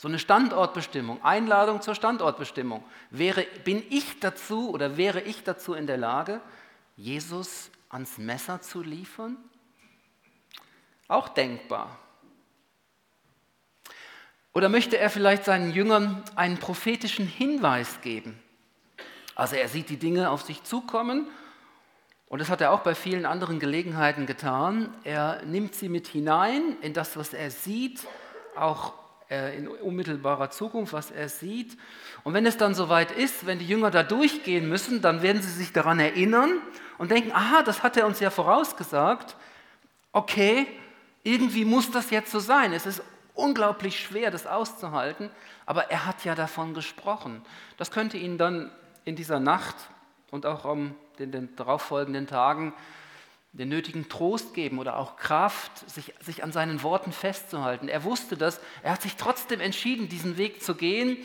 So 0.00 0.08
eine 0.08 0.18
Standortbestimmung, 0.18 1.22
Einladung 1.22 1.82
zur 1.82 1.94
Standortbestimmung. 1.94 2.82
Wäre, 3.10 3.46
bin 3.64 3.84
ich 3.90 4.18
dazu 4.18 4.70
oder 4.70 4.96
wäre 4.96 5.20
ich 5.20 5.44
dazu 5.44 5.74
in 5.74 5.86
der 5.86 5.98
Lage, 5.98 6.40
Jesus 6.96 7.70
ans 7.90 8.16
Messer 8.16 8.62
zu 8.62 8.82
liefern? 8.82 9.36
Auch 11.06 11.28
denkbar. 11.28 11.98
Oder 14.54 14.70
möchte 14.70 14.96
er 14.96 15.10
vielleicht 15.10 15.44
seinen 15.44 15.70
Jüngern 15.70 16.24
einen 16.34 16.56
prophetischen 16.56 17.26
Hinweis 17.26 18.00
geben? 18.00 18.42
Also 19.34 19.56
er 19.56 19.68
sieht 19.68 19.90
die 19.90 19.98
Dinge 19.98 20.30
auf 20.30 20.40
sich 20.40 20.62
zukommen 20.62 21.28
und 22.26 22.38
das 22.38 22.48
hat 22.48 22.62
er 22.62 22.72
auch 22.72 22.80
bei 22.80 22.94
vielen 22.94 23.26
anderen 23.26 23.60
Gelegenheiten 23.60 24.24
getan. 24.24 24.94
Er 25.04 25.42
nimmt 25.44 25.74
sie 25.74 25.90
mit 25.90 26.06
hinein 26.06 26.78
in 26.80 26.94
das, 26.94 27.18
was 27.18 27.34
er 27.34 27.50
sieht, 27.50 28.00
auch 28.56 28.99
äh, 29.30 29.56
in 29.56 29.68
unmittelbarer 29.68 30.50
Zukunft, 30.50 30.92
was 30.92 31.10
er 31.10 31.28
sieht. 31.28 31.78
Und 32.24 32.34
wenn 32.34 32.46
es 32.46 32.56
dann 32.56 32.74
soweit 32.74 33.12
ist, 33.12 33.46
wenn 33.46 33.58
die 33.58 33.66
Jünger 33.66 33.90
da 33.90 34.02
durchgehen 34.02 34.68
müssen, 34.68 35.00
dann 35.00 35.22
werden 35.22 35.40
sie 35.40 35.50
sich 35.50 35.72
daran 35.72 36.00
erinnern 36.00 36.58
und 36.98 37.10
denken, 37.10 37.32
aha, 37.32 37.62
das 37.62 37.82
hat 37.82 37.96
er 37.96 38.06
uns 38.06 38.20
ja 38.20 38.30
vorausgesagt. 38.30 39.36
Okay, 40.12 40.66
irgendwie 41.22 41.64
muss 41.64 41.90
das 41.90 42.10
jetzt 42.10 42.32
so 42.32 42.40
sein. 42.40 42.72
Es 42.72 42.86
ist 42.86 43.02
unglaublich 43.34 44.00
schwer, 44.00 44.30
das 44.30 44.46
auszuhalten, 44.46 45.30
aber 45.64 45.90
er 45.90 46.06
hat 46.06 46.24
ja 46.24 46.34
davon 46.34 46.74
gesprochen. 46.74 47.42
Das 47.76 47.90
könnte 47.90 48.16
Ihnen 48.16 48.36
dann 48.36 48.70
in 49.04 49.16
dieser 49.16 49.40
Nacht 49.40 49.76
und 50.30 50.46
auch 50.46 50.64
in 50.74 50.94
den 51.18 51.54
darauffolgenden 51.56 52.26
Tagen 52.26 52.72
den 53.52 53.68
nötigen 53.68 54.08
Trost 54.08 54.54
geben 54.54 54.78
oder 54.78 54.96
auch 54.96 55.16
Kraft, 55.16 55.90
sich, 55.90 56.14
sich 56.20 56.44
an 56.44 56.52
seinen 56.52 56.82
Worten 56.82 57.12
festzuhalten. 57.12 57.88
Er 57.88 58.04
wusste 58.04 58.36
das, 58.36 58.60
er 58.82 58.92
hat 58.92 59.02
sich 59.02 59.16
trotzdem 59.16 59.60
entschieden, 59.60 60.08
diesen 60.08 60.36
Weg 60.36 60.62
zu 60.62 60.74
gehen 60.74 61.16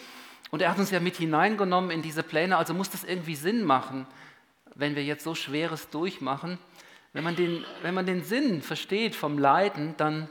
und 0.49 0.61
er 0.61 0.71
hat 0.71 0.79
uns 0.79 0.91
ja 0.91 0.99
mit 0.99 1.17
hineingenommen 1.17 1.91
in 1.91 2.01
diese 2.01 2.23
Pläne, 2.23 2.57
also 2.57 2.73
muss 2.73 2.89
das 2.89 3.03
irgendwie 3.03 3.35
Sinn 3.35 3.63
machen, 3.63 4.07
wenn 4.73 4.95
wir 4.95 5.03
jetzt 5.03 5.23
so 5.23 5.35
Schweres 5.35 5.89
durchmachen. 5.89 6.57
Wenn 7.13 7.23
man 7.23 7.35
den, 7.35 7.63
wenn 7.81 7.93
man 7.93 8.05
den 8.05 8.23
Sinn 8.23 8.61
versteht 8.61 9.15
vom 9.15 9.37
Leiden, 9.37 9.95
dann, 9.97 10.29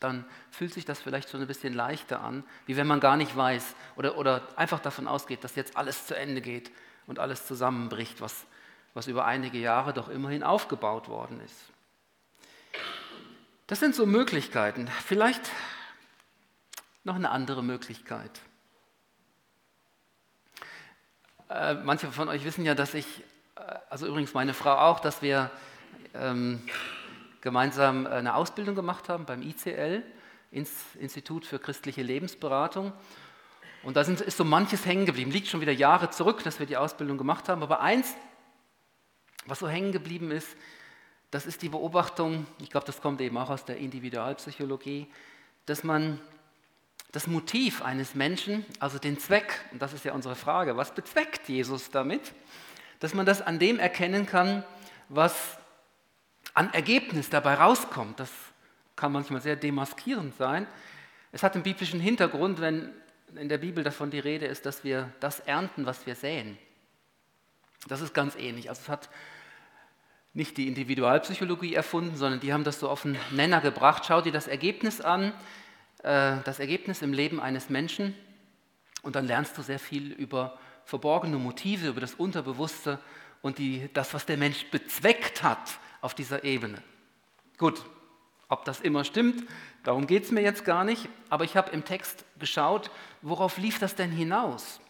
dann 0.00 0.24
fühlt 0.50 0.72
sich 0.72 0.84
das 0.84 1.00
vielleicht 1.00 1.30
schon 1.30 1.40
ein 1.40 1.46
bisschen 1.46 1.74
leichter 1.74 2.20
an, 2.20 2.44
wie 2.66 2.76
wenn 2.76 2.86
man 2.86 2.98
gar 2.98 3.16
nicht 3.16 3.36
weiß 3.36 3.76
oder, 3.96 4.16
oder 4.16 4.42
einfach 4.56 4.80
davon 4.80 5.06
ausgeht, 5.06 5.44
dass 5.44 5.54
jetzt 5.54 5.76
alles 5.76 6.06
zu 6.06 6.16
Ende 6.16 6.40
geht 6.40 6.72
und 7.06 7.18
alles 7.18 7.46
zusammenbricht, 7.46 8.20
was, 8.20 8.46
was 8.94 9.06
über 9.06 9.24
einige 9.24 9.58
Jahre 9.58 9.92
doch 9.92 10.08
immerhin 10.08 10.42
aufgebaut 10.42 11.08
worden 11.08 11.40
ist. 11.40 11.56
Das 13.66 13.80
sind 13.80 13.94
so 13.94 14.04
Möglichkeiten. 14.04 14.88
Vielleicht 14.88 15.50
noch 17.04 17.14
eine 17.14 17.30
andere 17.30 17.62
Möglichkeit. 17.62 18.30
Äh, 21.48 21.74
manche 21.74 22.10
von 22.12 22.28
euch 22.28 22.44
wissen 22.44 22.64
ja, 22.64 22.74
dass 22.74 22.94
ich, 22.94 23.06
äh, 23.56 23.60
also 23.90 24.06
übrigens 24.06 24.34
meine 24.34 24.54
Frau 24.54 24.74
auch, 24.74 25.00
dass 25.00 25.22
wir 25.22 25.50
ähm, 26.14 26.62
gemeinsam 27.40 28.06
eine 28.06 28.34
Ausbildung 28.34 28.74
gemacht 28.74 29.08
haben 29.08 29.24
beim 29.24 29.42
ICL, 29.42 30.02
Institut 30.50 31.46
für 31.46 31.58
christliche 31.58 32.02
Lebensberatung. 32.02 32.92
Und 33.82 33.96
da 33.96 34.04
sind, 34.04 34.20
ist 34.20 34.36
so 34.36 34.44
manches 34.44 34.86
hängen 34.86 35.06
geblieben. 35.06 35.30
Liegt 35.30 35.48
schon 35.48 35.60
wieder 35.60 35.72
Jahre 35.72 36.10
zurück, 36.10 36.44
dass 36.44 36.58
wir 36.58 36.66
die 36.66 36.76
Ausbildung 36.76 37.18
gemacht 37.18 37.48
haben. 37.48 37.62
Aber 37.62 37.80
eins 37.80 38.14
was 39.46 39.58
so 39.58 39.68
hängen 39.68 39.92
geblieben 39.92 40.30
ist, 40.30 40.48
das 41.30 41.46
ist 41.46 41.62
die 41.62 41.68
Beobachtung, 41.68 42.46
ich 42.60 42.70
glaube, 42.70 42.86
das 42.86 43.00
kommt 43.00 43.20
eben 43.20 43.38
auch 43.38 43.50
aus 43.50 43.64
der 43.64 43.78
Individualpsychologie, 43.78 45.08
dass 45.66 45.82
man 45.82 46.20
das 47.10 47.26
Motiv 47.26 47.82
eines 47.82 48.14
Menschen, 48.14 48.64
also 48.78 48.98
den 48.98 49.18
Zweck, 49.18 49.60
und 49.70 49.80
das 49.80 49.92
ist 49.92 50.04
ja 50.04 50.12
unsere 50.12 50.34
Frage, 50.34 50.76
was 50.76 50.94
bezweckt 50.94 51.48
Jesus 51.48 51.90
damit, 51.90 52.32
dass 53.00 53.14
man 53.14 53.26
das 53.26 53.42
an 53.42 53.58
dem 53.58 53.78
erkennen 53.78 54.26
kann, 54.26 54.64
was 55.08 55.58
an 56.54 56.72
Ergebnis 56.72 57.30
dabei 57.30 57.54
rauskommt. 57.54 58.20
Das 58.20 58.30
kann 58.96 59.12
manchmal 59.12 59.40
sehr 59.40 59.56
demaskierend 59.56 60.36
sein. 60.36 60.66
Es 61.32 61.42
hat 61.42 61.54
einen 61.54 61.62
biblischen 61.62 62.00
Hintergrund, 62.00 62.60
wenn 62.60 62.92
in 63.34 63.48
der 63.48 63.58
Bibel 63.58 63.82
davon 63.82 64.10
die 64.10 64.18
Rede 64.18 64.46
ist, 64.46 64.66
dass 64.66 64.84
wir 64.84 65.10
das 65.20 65.40
ernten, 65.40 65.86
was 65.86 66.06
wir 66.06 66.14
säen. 66.14 66.58
Das 67.88 68.00
ist 68.00 68.14
ganz 68.14 68.36
ähnlich. 68.36 68.68
Also 68.68 68.82
es 68.82 68.88
hat 68.88 69.08
nicht 70.34 70.56
die 70.56 70.68
Individualpsychologie 70.68 71.74
erfunden, 71.74 72.16
sondern 72.16 72.40
die 72.40 72.52
haben 72.52 72.64
das 72.64 72.80
so 72.80 72.88
auf 72.88 73.02
den 73.02 73.18
Nenner 73.30 73.60
gebracht. 73.60 74.04
Schau 74.06 74.20
dir 74.20 74.32
das 74.32 74.48
Ergebnis 74.48 75.00
an, 75.00 75.32
äh, 76.02 76.36
das 76.44 76.58
Ergebnis 76.58 77.02
im 77.02 77.12
Leben 77.12 77.40
eines 77.40 77.68
Menschen 77.68 78.14
und 79.02 79.16
dann 79.16 79.26
lernst 79.26 79.58
du 79.58 79.62
sehr 79.62 79.78
viel 79.78 80.12
über 80.12 80.58
verborgene 80.84 81.36
Motive, 81.36 81.88
über 81.88 82.00
das 82.00 82.14
Unterbewusste 82.14 82.98
und 83.42 83.58
die, 83.58 83.90
das, 83.92 84.14
was 84.14 84.26
der 84.26 84.36
Mensch 84.36 84.66
bezweckt 84.70 85.42
hat 85.42 85.78
auf 86.00 86.14
dieser 86.14 86.44
Ebene. 86.44 86.82
Gut, 87.58 87.84
ob 88.48 88.64
das 88.64 88.80
immer 88.80 89.04
stimmt, 89.04 89.44
darum 89.84 90.06
geht 90.06 90.24
es 90.24 90.30
mir 90.30 90.42
jetzt 90.42 90.64
gar 90.64 90.84
nicht, 90.84 91.08
aber 91.28 91.44
ich 91.44 91.56
habe 91.56 91.70
im 91.70 91.84
Text 91.84 92.24
geschaut, 92.38 92.90
worauf 93.20 93.58
lief 93.58 93.78
das 93.78 93.94
denn 93.94 94.10
hinaus? 94.10 94.80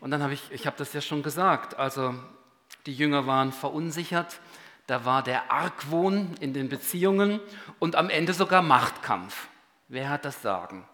Und 0.00 0.10
dann 0.10 0.22
habe 0.22 0.34
ich, 0.34 0.42
ich 0.50 0.66
habe 0.66 0.76
das 0.76 0.92
ja 0.92 1.00
schon 1.00 1.22
gesagt, 1.22 1.78
also 1.78 2.14
die 2.86 2.94
Jünger 2.94 3.26
waren 3.26 3.52
verunsichert, 3.52 4.40
da 4.86 5.04
war 5.04 5.22
der 5.22 5.52
Argwohn 5.52 6.34
in 6.40 6.52
den 6.52 6.68
Beziehungen 6.68 7.40
und 7.78 7.94
am 7.96 8.10
Ende 8.10 8.34
sogar 8.34 8.62
Machtkampf. 8.62 9.48
Wer 9.88 10.08
hat 10.10 10.24
das 10.24 10.42
Sagen? 10.42 10.86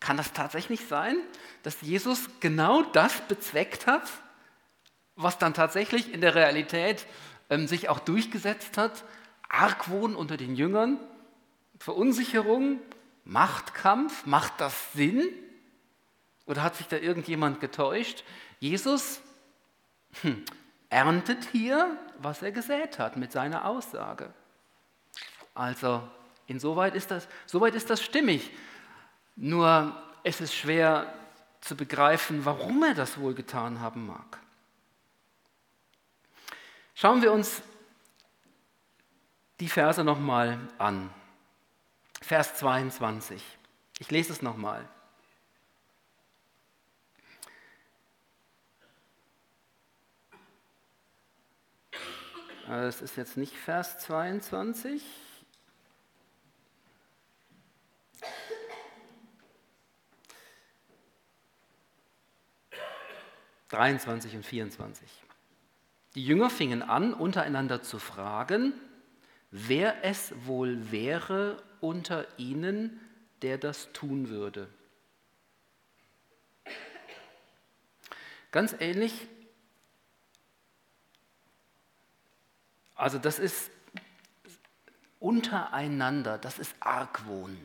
Kann 0.00 0.16
das 0.16 0.32
tatsächlich 0.32 0.86
sein, 0.86 1.16
dass 1.62 1.80
Jesus 1.80 2.28
genau 2.40 2.82
das 2.82 3.22
bezweckt 3.22 3.86
hat, 3.86 4.02
was 5.16 5.38
dann 5.38 5.54
tatsächlich 5.54 6.12
in 6.12 6.20
der 6.20 6.34
Realität 6.34 7.06
ähm, 7.50 7.66
sich 7.66 7.88
auch 7.88 8.00
durchgesetzt 8.00 8.76
hat? 8.76 9.04
Argwohn 9.48 10.14
unter 10.14 10.36
den 10.36 10.56
Jüngern, 10.56 10.98
Verunsicherung, 11.78 12.80
Machtkampf, 13.24 14.26
macht 14.26 14.60
das 14.60 14.92
Sinn? 14.92 15.22
Oder 16.46 16.62
hat 16.62 16.76
sich 16.76 16.86
da 16.86 16.96
irgendjemand 16.96 17.60
getäuscht? 17.60 18.24
Jesus 18.60 19.22
hm, 20.22 20.44
erntet 20.90 21.44
hier, 21.52 21.98
was 22.18 22.42
er 22.42 22.52
gesät 22.52 22.98
hat 22.98 23.16
mit 23.16 23.32
seiner 23.32 23.64
Aussage. 23.64 24.32
Also 25.54 26.02
insoweit 26.46 26.94
ist 26.94 27.10
das, 27.10 27.28
soweit 27.46 27.74
ist 27.74 27.90
das 27.90 28.02
stimmig. 28.02 28.50
Nur 29.36 29.96
es 30.22 30.40
ist 30.40 30.54
schwer 30.54 31.12
zu 31.60 31.76
begreifen, 31.76 32.44
warum 32.44 32.82
er 32.82 32.94
das 32.94 33.18
wohl 33.18 33.34
getan 33.34 33.80
haben 33.80 34.06
mag. 34.06 34.38
Schauen 36.94 37.22
wir 37.22 37.32
uns 37.32 37.62
die 39.60 39.68
Verse 39.68 40.02
nochmal 40.04 40.58
an. 40.78 41.10
Vers 42.20 42.56
22. 42.56 43.42
Ich 43.98 44.10
lese 44.10 44.32
es 44.32 44.42
nochmal. 44.42 44.88
Es 52.68 53.02
ist 53.02 53.16
jetzt 53.16 53.36
nicht 53.36 53.54
Vers 53.54 53.98
22. 53.98 55.02
23 63.68 64.36
und 64.36 64.46
24. 64.46 65.08
Die 66.14 66.24
Jünger 66.24 66.48
fingen 66.48 66.82
an, 66.82 67.12
untereinander 67.12 67.82
zu 67.82 67.98
fragen, 67.98 68.72
wer 69.50 70.04
es 70.04 70.32
wohl 70.46 70.92
wäre 70.92 71.62
unter 71.80 72.26
ihnen, 72.38 73.00
der 73.42 73.58
das 73.58 73.92
tun 73.92 74.28
würde. 74.28 74.68
Ganz 78.52 78.76
ähnlich, 78.78 79.26
also 82.94 83.18
das 83.18 83.38
ist 83.38 83.70
untereinander, 85.20 86.38
das 86.38 86.58
ist 86.58 86.74
Argwohn. 86.80 87.56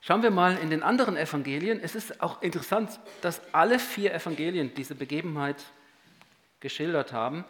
Schauen 0.00 0.22
wir 0.22 0.30
mal 0.30 0.58
in 0.58 0.68
den 0.68 0.82
anderen 0.82 1.16
Evangelien. 1.16 1.80
Es 1.80 1.94
ist 1.94 2.20
auch 2.20 2.42
interessant, 2.42 3.00
dass 3.22 3.40
alle 3.54 3.78
vier 3.78 4.12
Evangelien 4.12 4.74
diese 4.74 4.94
Begebenheit 4.94 5.64
geschildert 6.60 7.12
haben. 7.12 7.44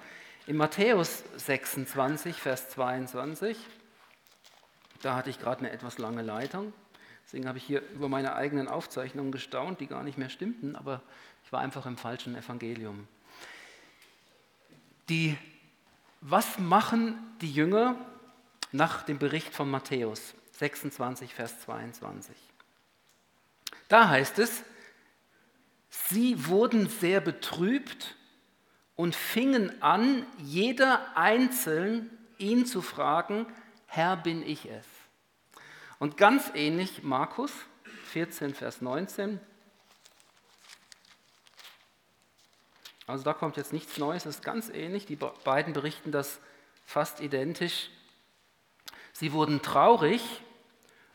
In 0.46 0.56
Matthäus 0.56 1.24
26, 1.36 2.36
Vers 2.36 2.68
22, 2.70 3.56
da 5.02 5.16
hatte 5.16 5.30
ich 5.30 5.40
gerade 5.40 5.60
eine 5.60 5.70
etwas 5.70 5.98
lange 5.98 6.22
Leitung. 6.22 6.72
Deswegen 7.24 7.48
habe 7.48 7.58
ich 7.58 7.64
hier 7.64 7.82
über 7.94 8.08
meine 8.08 8.36
eigenen 8.36 8.68
Aufzeichnungen 8.68 9.32
gestaunt, 9.32 9.80
die 9.80 9.86
gar 9.86 10.04
nicht 10.04 10.18
mehr 10.18 10.28
stimmten, 10.28 10.76
aber 10.76 11.02
ich 11.44 11.52
war 11.52 11.60
einfach 11.60 11.86
im 11.86 11.96
falschen 11.96 12.36
Evangelium. 12.36 13.08
Die, 15.08 15.36
was 16.26 16.58
machen 16.58 17.18
die 17.42 17.52
Jünger 17.52 17.96
nach 18.72 19.02
dem 19.02 19.18
Bericht 19.18 19.54
von 19.54 19.70
Matthäus? 19.70 20.34
26, 20.52 21.34
Vers 21.34 21.60
22. 21.60 22.34
Da 23.88 24.08
heißt 24.08 24.38
es, 24.38 24.62
sie 25.90 26.46
wurden 26.46 26.88
sehr 26.88 27.20
betrübt 27.20 28.16
und 28.96 29.14
fingen 29.14 29.82
an, 29.82 30.24
jeder 30.38 31.14
einzeln 31.14 32.10
ihn 32.38 32.64
zu 32.64 32.80
fragen, 32.80 33.46
Herr 33.86 34.16
bin 34.16 34.42
ich 34.42 34.64
es. 34.64 34.86
Und 35.98 36.16
ganz 36.16 36.50
ähnlich 36.54 37.02
Markus 37.02 37.52
14, 38.12 38.54
Vers 38.54 38.80
19. 38.80 39.40
Also 43.06 43.24
da 43.24 43.34
kommt 43.34 43.56
jetzt 43.56 43.72
nichts 43.72 43.98
Neues, 43.98 44.24
es 44.24 44.36
ist 44.36 44.44
ganz 44.44 44.68
ähnlich. 44.70 45.06
Die 45.06 45.16
beiden 45.16 45.72
berichten 45.72 46.10
das 46.10 46.40
fast 46.86 47.20
identisch. 47.20 47.90
Sie 49.12 49.32
wurden 49.32 49.62
traurig 49.62 50.22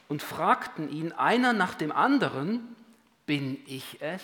und 0.07 0.21
fragten 0.21 0.89
ihn 0.89 1.11
einer 1.11 1.53
nach 1.53 1.75
dem 1.75 1.91
anderen, 1.91 2.75
bin 3.25 3.61
ich 3.65 4.01
es? 4.01 4.21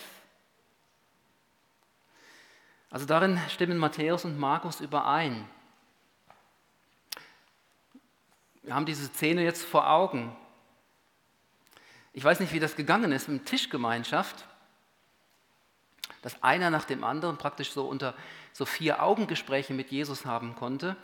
Also 2.89 3.05
darin 3.05 3.39
stimmen 3.50 3.77
Matthäus 3.77 4.25
und 4.25 4.39
Markus 4.39 4.79
überein. 4.79 5.48
Wir 8.63 8.73
haben 8.73 8.86
diese 8.86 9.08
Szene 9.08 9.43
jetzt 9.43 9.63
vor 9.63 9.89
Augen. 9.89 10.36
Ich 12.13 12.23
weiß 12.23 12.39
nicht, 12.39 12.54
wie 12.54 12.60
das 12.60 12.75
gegangen 12.75 13.12
ist 13.12 13.28
mit 13.28 13.45
Tischgemeinschaft, 13.45 14.47
dass 16.22 16.41
einer 16.44 16.70
nach 16.70 16.86
dem 16.86 17.04
anderen 17.04 17.38
praktisch 17.38 17.72
so 17.72 17.86
unter 17.86 18.13
so 18.54 18.65
vier 18.65 19.04
Augengespräche 19.04 19.74
mit 19.74 19.91
Jesus 19.91 20.26
haben 20.26 20.56
konnte. 20.56 20.96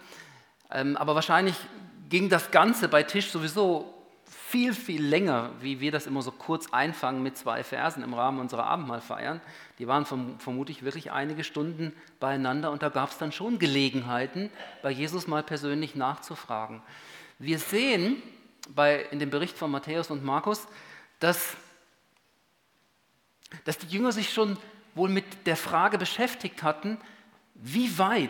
Ähm, 0.72 0.98
aber 0.98 1.16
wahrscheinlich 1.16 1.56
ging 2.10 2.30
das 2.30 2.52
Ganze 2.52 2.88
bei 2.88 3.04
Tisch 3.04 3.30
sowieso 3.30 3.94
viel, 4.52 4.74
viel 4.74 5.04
länger, 5.04 5.52
wie 5.62 5.80
wir 5.80 5.92
das 5.92 6.08
immer 6.08 6.22
so 6.22 6.32
kurz 6.32 6.74
einfangen 6.74 7.24
mit 7.24 7.38
zwei 7.38 7.64
Versen 7.64 8.04
im 8.04 8.14
Rahmen 8.14 8.40
unserer 8.40 8.66
Abendmahlfeiern. 8.66 9.40
Die 9.80 9.88
waren 9.88 10.06
vermutlich 10.06 10.84
wirklich 10.84 11.12
einige 11.12 11.44
Stunden 11.44 11.94
beieinander 12.20 12.72
und 12.72 12.84
da 12.84 12.90
gab 12.90 13.12
es 13.12 13.18
dann 13.18 13.32
schon 13.32 13.60
Gelegenheiten, 13.60 14.50
bei 14.82 14.92
Jesus 14.92 15.28
mal 15.28 15.42
persönlich 15.42 15.96
nachzufragen. 15.96 16.82
Wir 17.40 17.60
sehen 17.60 18.22
bei, 18.70 19.06
in 19.12 19.20
dem 19.20 19.30
Bericht 19.30 19.58
von 19.58 19.72
Matthäus 19.72 20.12
und 20.12 20.24
Markus, 20.24 20.68
dass, 21.20 21.56
dass 23.64 23.78
die 23.78 23.88
Jünger 23.88 24.12
sich 24.12 24.34
schon 24.34 24.58
wohl 24.96 25.10
mit 25.10 25.48
der 25.48 25.58
Frage 25.58 25.98
beschäftigt 25.98 26.64
hatten, 26.64 26.98
wie 27.56 27.98
weit 27.98 28.30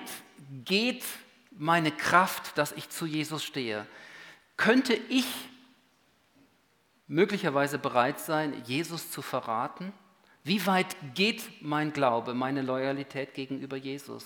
geht 0.66 1.04
meine 1.52 1.92
Kraft, 1.92 2.58
dass 2.58 2.72
ich 2.72 2.90
zu 2.90 3.06
Jesus 3.06 3.44
stehe? 3.44 3.86
Könnte 4.58 4.94
ich 4.94 5.26
möglicherweise 7.08 7.78
bereit 7.78 8.20
sein, 8.20 8.62
Jesus 8.66 9.12
zu 9.12 9.22
verraten? 9.22 9.94
Wie 10.44 10.66
weit 10.66 10.96
geht 11.14 11.62
mein 11.62 11.94
Glaube, 11.94 12.34
meine 12.34 12.62
Loyalität 12.62 13.34
gegenüber 13.34 13.78
Jesus? 13.78 14.26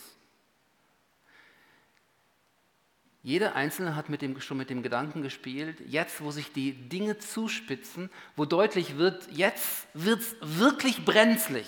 Jeder 3.25 3.55
Einzelne 3.55 3.95
hat 3.95 4.07
mit 4.07 4.21
dem, 4.21 4.39
schon 4.39 4.57
mit 4.57 4.69
dem 4.69 4.83
Gedanken 4.83 5.23
gespielt, 5.23 5.81
jetzt 5.87 6.21
wo 6.21 6.29
sich 6.29 6.51
die 6.51 6.73
Dinge 6.73 7.17
zuspitzen, 7.17 8.11
wo 8.35 8.45
deutlich 8.45 8.97
wird, 8.97 9.27
jetzt 9.31 9.87
wird 9.95 10.21
es 10.21 10.35
wirklich 10.41 11.05
brenzlig, 11.05 11.67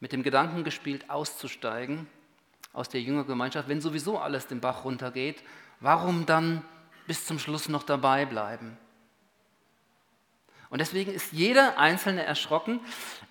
mit 0.00 0.12
dem 0.12 0.22
Gedanken 0.22 0.64
gespielt, 0.64 1.08
auszusteigen 1.08 2.08
aus 2.72 2.88
der 2.88 3.00
Jüngergemeinschaft, 3.00 3.68
wenn 3.68 3.80
sowieso 3.80 4.18
alles 4.18 4.46
den 4.46 4.60
Bach 4.60 4.84
runtergeht, 4.84 5.42
warum 5.80 6.26
dann 6.26 6.64
bis 7.06 7.26
zum 7.26 7.38
Schluss 7.38 7.68
noch 7.68 7.82
dabei 7.82 8.26
bleiben? 8.26 8.76
Und 10.70 10.78
deswegen 10.78 11.12
ist 11.12 11.32
jeder 11.32 11.78
Einzelne 11.78 12.22
erschrocken. 12.22 12.80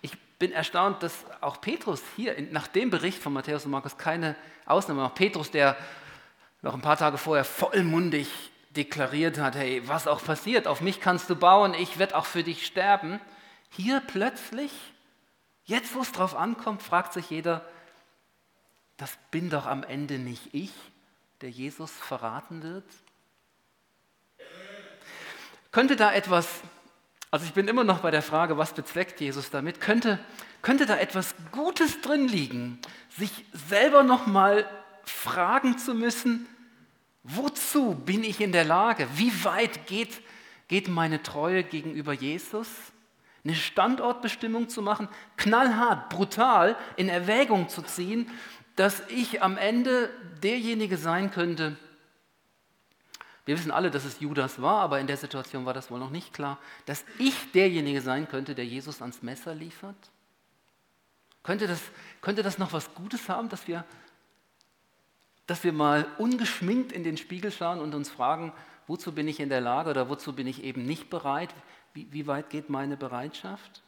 Ich 0.02 0.18
bin 0.40 0.52
erstaunt, 0.52 1.02
dass 1.04 1.26
auch 1.42 1.62
Petrus 1.62 2.02
hier 2.16 2.36
nach 2.52 2.68
dem 2.68 2.90
Bericht 2.90 3.22
von 3.22 3.34
Matthäus 3.34 3.66
und 3.66 3.72
Markus 3.72 3.98
keine 3.98 4.36
Ausnahme 4.66 5.02
macht. 5.02 5.16
Petrus, 5.16 5.50
der 5.50 5.78
noch 6.62 6.74
ein 6.74 6.82
paar 6.82 6.98
Tage 6.98 7.18
vorher 7.18 7.46
vollmundig 7.46 8.30
deklariert 8.72 9.40
hat, 9.40 9.56
hey, 9.56 9.82
was 9.88 10.08
auch 10.08 10.24
passiert, 10.24 10.68
auf 10.68 10.82
mich 10.82 11.00
kannst 11.00 11.30
du 11.30 11.36
bauen, 11.36 11.74
ich 11.74 11.98
werde 11.98 12.16
auch 12.16 12.26
für 12.26 12.44
dich 12.44 12.66
sterben. 12.66 13.20
Hier 13.70 14.02
plötzlich, 14.06 14.72
jetzt 15.70 15.96
wo 15.96 16.02
es 16.02 16.12
drauf 16.12 16.36
ankommt, 16.36 16.84
fragt 16.84 17.14
sich 17.14 17.30
jeder, 17.30 17.66
das 18.98 19.18
bin 19.32 19.50
doch 19.50 19.66
am 19.66 19.84
Ende 19.84 20.20
nicht 20.20 20.54
ich, 20.54 20.74
der 21.42 21.50
Jesus 21.50 21.92
verraten 21.92 22.62
wird? 22.62 22.86
Könnte 25.72 25.96
da 25.96 26.12
etwas 26.12 26.62
also 27.32 27.46
ich 27.46 27.54
bin 27.54 27.68
immer 27.68 27.84
noch 27.84 28.00
bei 28.00 28.10
der 28.10 28.24
Frage, 28.24 28.58
was 28.58 28.74
bezweckt 28.74 29.22
Jesus 29.22 29.52
damit? 29.52 29.82
Könnte, 29.82 30.20
könnte 30.64 30.88
da 30.88 30.98
etwas 30.98 31.36
Gutes 31.52 32.02
drin 32.02 32.28
liegen, 32.28 32.80
sich 33.18 33.46
selber 33.54 34.02
nochmal 34.02 34.68
fragen 35.04 35.78
zu 35.78 35.94
müssen, 35.94 36.48
wozu 37.24 37.94
bin 37.94 38.24
ich 38.24 38.42
in 38.42 38.52
der 38.52 38.64
Lage? 38.64 39.08
Wie 39.16 39.44
weit 39.44 39.86
geht, 39.86 40.22
geht 40.70 40.88
meine 40.88 41.22
Treue 41.22 41.64
gegenüber 41.64 42.14
Jesus? 42.14 42.68
Eine 43.44 43.56
Standortbestimmung 43.56 44.70
zu 44.70 44.82
machen, 44.82 45.08
knallhart, 45.38 46.10
brutal 46.10 46.76
in 46.98 47.10
Erwägung 47.10 47.70
zu 47.70 47.82
ziehen, 47.82 48.30
dass 48.76 49.02
ich 49.10 49.42
am 49.42 49.58
Ende 49.58 50.10
derjenige 50.42 50.98
sein 50.98 51.32
könnte, 51.32 51.78
wir 53.50 53.58
wissen 53.58 53.72
alle, 53.72 53.90
dass 53.90 54.06
es 54.06 54.20
Judas 54.20 54.62
war, 54.62 54.82
aber 54.82 55.00
in 55.00 55.08
der 55.08 55.18
Situation 55.18 55.66
war 55.66 55.74
das 55.74 55.90
wohl 55.90 55.98
noch 55.98 56.12
nicht 56.12 56.36
klar, 56.36 56.60
dass 56.86 57.04
ich 57.18 57.52
derjenige 57.52 58.00
sein 58.00 58.28
könnte, 58.28 58.54
der 58.54 58.66
Jesus 58.66 59.02
ans 59.02 59.24
Messer 59.24 59.56
liefert. 59.56 59.96
Könnte 61.42 61.66
das, 61.66 61.82
könnte 62.22 62.44
das 62.44 62.60
noch 62.60 62.74
was 62.74 62.94
Gutes 62.94 63.28
haben, 63.28 63.50
dass 63.50 63.68
wir, 63.68 63.86
dass 65.48 65.64
wir 65.64 65.74
mal 65.74 66.06
ungeschminkt 66.20 66.92
in 66.92 67.04
den 67.04 67.18
Spiegel 67.18 67.52
schauen 67.52 67.80
und 67.80 67.96
uns 67.96 68.12
fragen, 68.12 68.54
wozu 68.86 69.14
bin 69.14 69.28
ich 69.28 69.40
in 69.40 69.50
der 69.50 69.62
Lage 69.62 69.90
oder 69.90 70.10
wozu 70.10 70.34
bin 70.34 70.46
ich 70.46 70.64
eben 70.64 70.86
nicht 70.86 71.10
bereit? 71.10 71.50
Wie, 72.00 72.08
wie 72.14 72.28
weit 72.28 72.50
geht 72.50 72.70
meine 72.70 72.96
Bereitschaft? 72.96 73.84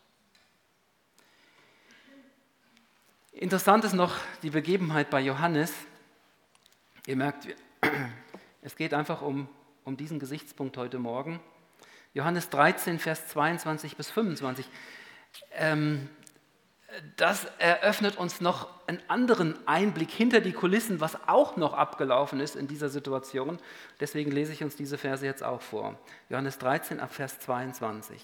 Interessant 3.32 3.86
ist 3.86 3.94
noch 3.94 4.18
die 4.44 4.50
Begebenheit 4.50 5.10
bei 5.10 5.22
Johannes. 5.22 5.72
Ihr 7.08 7.16
merkt, 7.16 7.48
es 8.62 8.76
geht 8.76 8.94
einfach 8.94 9.22
um, 9.22 9.48
um 9.86 9.96
diesen 9.96 10.20
Gesichtspunkt 10.20 10.76
heute 10.76 11.00
Morgen. 11.00 11.40
Johannes 12.14 12.50
13, 12.50 13.00
Vers 13.00 13.30
22 13.30 13.96
bis 13.96 14.12
25. 14.12 14.68
Ähm, 15.54 16.10
das 17.18 17.46
eröffnet 17.58 18.18
uns 18.18 18.42
noch 18.42 18.68
einen 18.88 19.02
anderen 19.08 19.56
Einblick 19.68 20.12
hinter 20.12 20.42
die 20.42 20.52
Kulissen, 20.52 21.00
was 21.00 21.18
auch 21.28 21.56
noch 21.56 21.74
abgelaufen 21.74 22.40
ist 22.40 22.56
in 22.56 22.68
dieser 22.68 22.90
Situation. 22.90 23.60
Deswegen 24.00 24.32
lese 24.32 24.54
ich 24.54 24.64
uns 24.64 24.76
diese 24.76 24.98
Verse 24.98 25.26
jetzt 25.26 25.44
auch 25.44 25.62
vor. 25.62 25.98
Johannes 26.30 26.58
13 26.58 27.00
ab 27.00 27.14
Vers 27.14 27.40
22. 27.40 28.22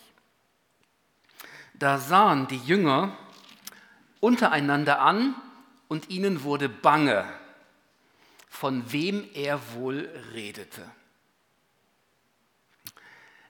Da 1.75 1.97
sahen 1.97 2.47
die 2.47 2.58
Jünger 2.58 3.15
untereinander 4.19 4.99
an 4.99 5.36
und 5.88 6.10
ihnen 6.10 6.43
wurde 6.43 6.69
bange 6.69 7.25
von 8.49 8.91
wem 8.91 9.30
er 9.36 9.60
wohl 9.75 10.10
redete. 10.34 10.82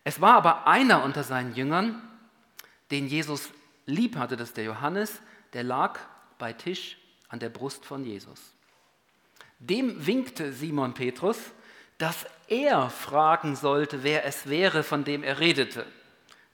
Es 0.03 0.19
war 0.19 0.35
aber 0.35 0.67
einer 0.67 1.03
unter 1.03 1.23
seinen 1.23 1.55
Jüngern, 1.55 2.01
den 2.91 3.07
Jesus 3.07 3.49
lieb 3.87 4.15
hatte, 4.15 4.37
dass 4.37 4.53
der 4.53 4.65
Johannes, 4.65 5.21
der 5.53 5.63
lag 5.63 5.99
bei 6.37 6.53
Tisch 6.53 6.97
an 7.29 7.39
der 7.39 7.49
Brust 7.49 7.83
von 7.85 8.03
Jesus. 8.03 8.53
Dem 9.59 10.05
winkte 10.05 10.53
Simon 10.53 10.93
Petrus, 10.93 11.39
dass 11.97 12.27
er 12.47 12.91
fragen 12.91 13.55
sollte, 13.55 14.03
wer 14.03 14.23
es 14.25 14.47
wäre, 14.47 14.83
von 14.83 15.03
dem 15.03 15.23
er 15.23 15.39
redete. 15.39 15.85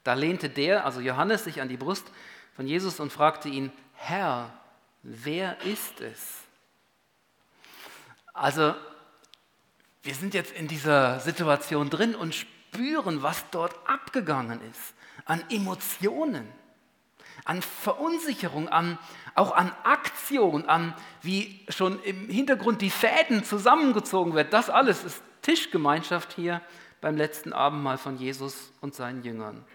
Da 0.06 0.14
lehnte 0.14 0.50
der, 0.50 0.86
also 0.86 1.02
Johannes, 1.02 1.44
sich 1.44 1.60
an 1.60 1.68
die 1.68 1.78
Brust 1.78 2.06
von 2.56 2.66
Jesus 2.66 3.00
und 3.00 3.12
fragte 3.12 3.50
ihn, 3.50 3.72
Herr, 3.94 4.54
wer 5.02 5.62
ist 5.62 6.00
es? 6.00 6.40
Also 8.34 8.74
wir 10.02 10.16
sind 10.16 10.34
jetzt 10.34 10.54
in 10.54 10.68
dieser 10.68 11.20
Situation 11.20 11.90
drin 11.90 12.16
und 12.16 12.36
spüren, 12.36 13.22
was 13.22 13.50
dort 13.52 13.76
abgegangen 13.88 14.60
ist 14.70 14.94
an 15.26 15.44
Emotionen, 15.50 16.48
an 17.46 17.62
Verunsicherung, 17.62 18.70
an, 18.70 18.98
auch 19.36 19.56
an 19.56 19.72
Aktion, 19.84 20.66
an 20.66 20.94
wie 21.22 21.66
schon 21.70 22.02
im 22.04 22.30
Hintergrund 22.30 22.82
die 22.82 22.90
Fäden 22.90 23.44
zusammengezogen 23.44 24.36
werden. 24.36 24.50
Das 24.52 24.70
alles 24.70 25.04
ist 25.04 25.22
Tischgemeinschaft 25.42 26.34
hier 26.34 26.62
beim 27.02 27.18
letzten 27.18 27.52
Abendmahl 27.52 27.98
von 27.98 28.18
Jesus 28.18 28.72
und 28.80 28.96
seinen 28.96 29.24
Jüngern. 29.24 29.66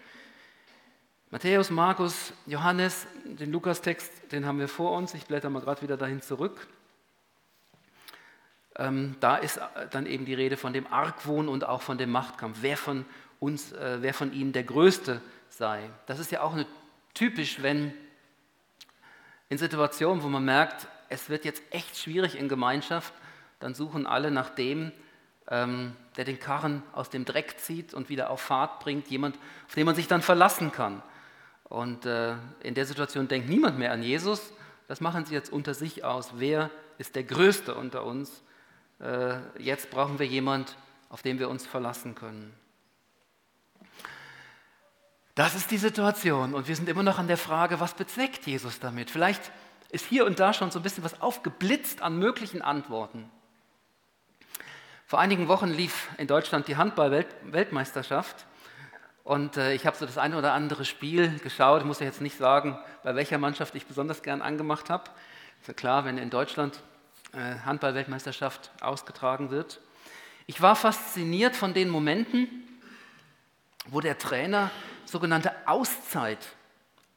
Matthäus, 1.31 1.69
Markus, 1.69 2.33
Johannes, 2.47 3.05
den 3.23 3.51
Lukas-Text, 3.51 4.31
den 4.31 4.47
haben 4.47 4.57
wir 4.57 4.67
vor 4.67 4.93
uns. 4.93 5.13
Ich 5.13 5.27
blätter 5.27 5.51
mal 5.51 5.61
gerade 5.61 5.83
wieder 5.83 5.95
dahin 5.95 6.23
zurück. 6.23 6.67
Ähm, 8.75 9.15
da 9.19 9.35
ist 9.35 9.59
dann 9.91 10.07
eben 10.07 10.25
die 10.25 10.33
Rede 10.33 10.57
von 10.57 10.73
dem 10.73 10.91
Argwohn 10.91 11.47
und 11.47 11.65
auch 11.65 11.83
von 11.83 11.99
dem 11.99 12.09
Machtkampf. 12.09 12.57
Wer 12.61 12.77
von 12.77 13.05
uns, 13.39 13.71
äh, 13.73 13.97
wer 14.01 14.15
von 14.15 14.33
ihnen 14.33 14.53
der 14.53 14.63
Größte 14.63 15.21
sei. 15.49 15.89
Das 16.07 16.17
ist 16.17 16.31
ja 16.31 16.41
auch 16.41 16.53
eine, 16.53 16.65
typisch, 17.19 17.61
wenn 17.61 17.93
in 19.49 19.57
Situationen, 19.57 20.23
wo 20.23 20.29
man 20.29 20.45
merkt, 20.45 20.87
es 21.09 21.29
wird 21.29 21.43
jetzt 21.43 21.61
echt 21.69 21.97
schwierig 21.97 22.39
in 22.39 22.47
Gemeinschaft, 22.47 23.13
dann 23.59 23.73
suchen 23.73 24.07
alle 24.07 24.31
nach 24.31 24.49
dem, 24.49 24.93
ähm, 25.49 25.97
der 26.15 26.23
den 26.23 26.39
Karren 26.39 26.81
aus 26.93 27.09
dem 27.09 27.25
Dreck 27.25 27.59
zieht 27.59 27.93
und 27.93 28.07
wieder 28.07 28.29
auf 28.29 28.39
Fahrt 28.39 28.79
bringt, 28.79 29.09
jemand, 29.09 29.37
auf 29.67 29.75
den 29.75 29.85
man 29.85 29.95
sich 29.95 30.07
dann 30.07 30.21
verlassen 30.21 30.71
kann. 30.71 31.03
Und 31.65 32.05
äh, 32.05 32.35
in 32.63 32.73
der 32.73 32.85
Situation 32.85 33.27
denkt 33.27 33.49
niemand 33.49 33.77
mehr 33.77 33.91
an 33.91 34.01
Jesus. 34.01 34.53
Das 34.87 35.01
machen 35.01 35.25
sie 35.25 35.33
jetzt 35.33 35.51
unter 35.51 35.73
sich 35.73 36.05
aus. 36.05 36.31
Wer 36.37 36.71
ist 36.99 37.17
der 37.17 37.23
Größte 37.23 37.75
unter 37.75 38.05
uns? 38.05 38.43
Äh, 39.01 39.39
jetzt 39.57 39.89
brauchen 39.89 40.19
wir 40.19 40.25
jemand, 40.25 40.77
auf 41.09 41.21
den 41.21 41.37
wir 41.37 41.49
uns 41.49 41.65
verlassen 41.65 42.15
können. 42.15 42.53
Das 45.35 45.55
ist 45.55 45.71
die 45.71 45.77
Situation. 45.77 46.53
Und 46.53 46.67
wir 46.67 46.75
sind 46.75 46.89
immer 46.89 47.03
noch 47.03 47.17
an 47.17 47.27
der 47.27 47.37
Frage, 47.37 47.79
was 47.79 47.93
bezweckt 47.93 48.45
Jesus 48.45 48.79
damit? 48.79 49.09
Vielleicht 49.11 49.51
ist 49.89 50.05
hier 50.05 50.25
und 50.25 50.39
da 50.39 50.53
schon 50.53 50.71
so 50.71 50.79
ein 50.79 50.83
bisschen 50.83 51.03
was 51.03 51.21
aufgeblitzt 51.21 52.01
an 52.01 52.17
möglichen 52.19 52.61
Antworten. 52.61 53.29
Vor 55.05 55.19
einigen 55.19 55.47
Wochen 55.47 55.69
lief 55.69 56.09
in 56.17 56.27
Deutschland 56.27 56.67
die 56.67 56.77
Handball-Weltmeisterschaft. 56.77 58.45
Und 59.23 59.57
äh, 59.57 59.73
ich 59.73 59.85
habe 59.87 59.97
so 59.97 60.05
das 60.05 60.17
eine 60.17 60.37
oder 60.37 60.53
andere 60.53 60.85
Spiel 60.85 61.39
geschaut. 61.39 61.81
Ich 61.81 61.87
muss 61.87 61.99
ja 61.99 62.05
jetzt 62.05 62.21
nicht 62.21 62.37
sagen, 62.37 62.77
bei 63.03 63.15
welcher 63.15 63.37
Mannschaft 63.39 63.73
ich 63.75 63.87
besonders 63.87 64.21
gern 64.21 64.41
angemacht 64.41 64.89
habe. 64.89 65.05
Ist 65.61 65.67
ja 65.67 65.73
klar, 65.73 66.05
wenn 66.05 66.17
in 66.17 66.29
Deutschland 66.29 66.79
äh, 67.33 67.59
Handball-Weltmeisterschaft 67.65 68.71
ausgetragen 68.81 69.49
wird. 69.49 69.81
Ich 70.45 70.61
war 70.61 70.75
fasziniert 70.75 71.55
von 71.55 71.73
den 71.73 71.89
Momenten, 71.89 72.47
wo 73.91 74.01
der 74.01 74.17
Trainer 74.17 74.71
sogenannte 75.05 75.51
Auszeit 75.65 76.39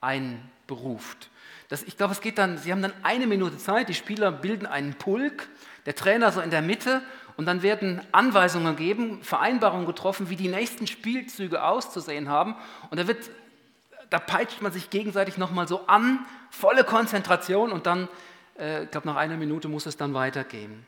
einberuft. 0.00 1.30
Das, 1.68 1.82
ich 1.82 1.96
glaube, 1.96 2.12
es 2.12 2.20
geht 2.20 2.38
dann, 2.38 2.58
Sie 2.58 2.72
haben 2.72 2.82
dann 2.82 2.92
eine 3.02 3.26
Minute 3.26 3.56
Zeit, 3.56 3.88
die 3.88 3.94
Spieler 3.94 4.30
bilden 4.30 4.66
einen 4.66 4.94
Pulk, 4.94 5.48
der 5.86 5.94
Trainer 5.94 6.30
so 6.32 6.40
in 6.40 6.50
der 6.50 6.62
Mitte 6.62 7.02
und 7.36 7.46
dann 7.46 7.62
werden 7.62 8.02
Anweisungen 8.12 8.76
gegeben, 8.76 9.22
Vereinbarungen 9.22 9.86
getroffen, 9.86 10.28
wie 10.28 10.36
die 10.36 10.48
nächsten 10.48 10.86
Spielzüge 10.86 11.62
auszusehen 11.62 12.28
haben. 12.28 12.56
Und 12.90 13.00
da, 13.00 13.06
wird, 13.06 13.30
da 14.10 14.18
peitscht 14.18 14.60
man 14.60 14.72
sich 14.72 14.90
gegenseitig 14.90 15.38
nochmal 15.38 15.66
so 15.66 15.86
an, 15.86 16.26
volle 16.50 16.84
Konzentration 16.84 17.72
und 17.72 17.86
dann, 17.86 18.08
äh, 18.58 18.84
ich 18.84 18.90
glaube, 18.90 19.08
nach 19.08 19.16
einer 19.16 19.36
Minute 19.36 19.68
muss 19.68 19.86
es 19.86 19.96
dann 19.96 20.12
weitergehen. 20.14 20.86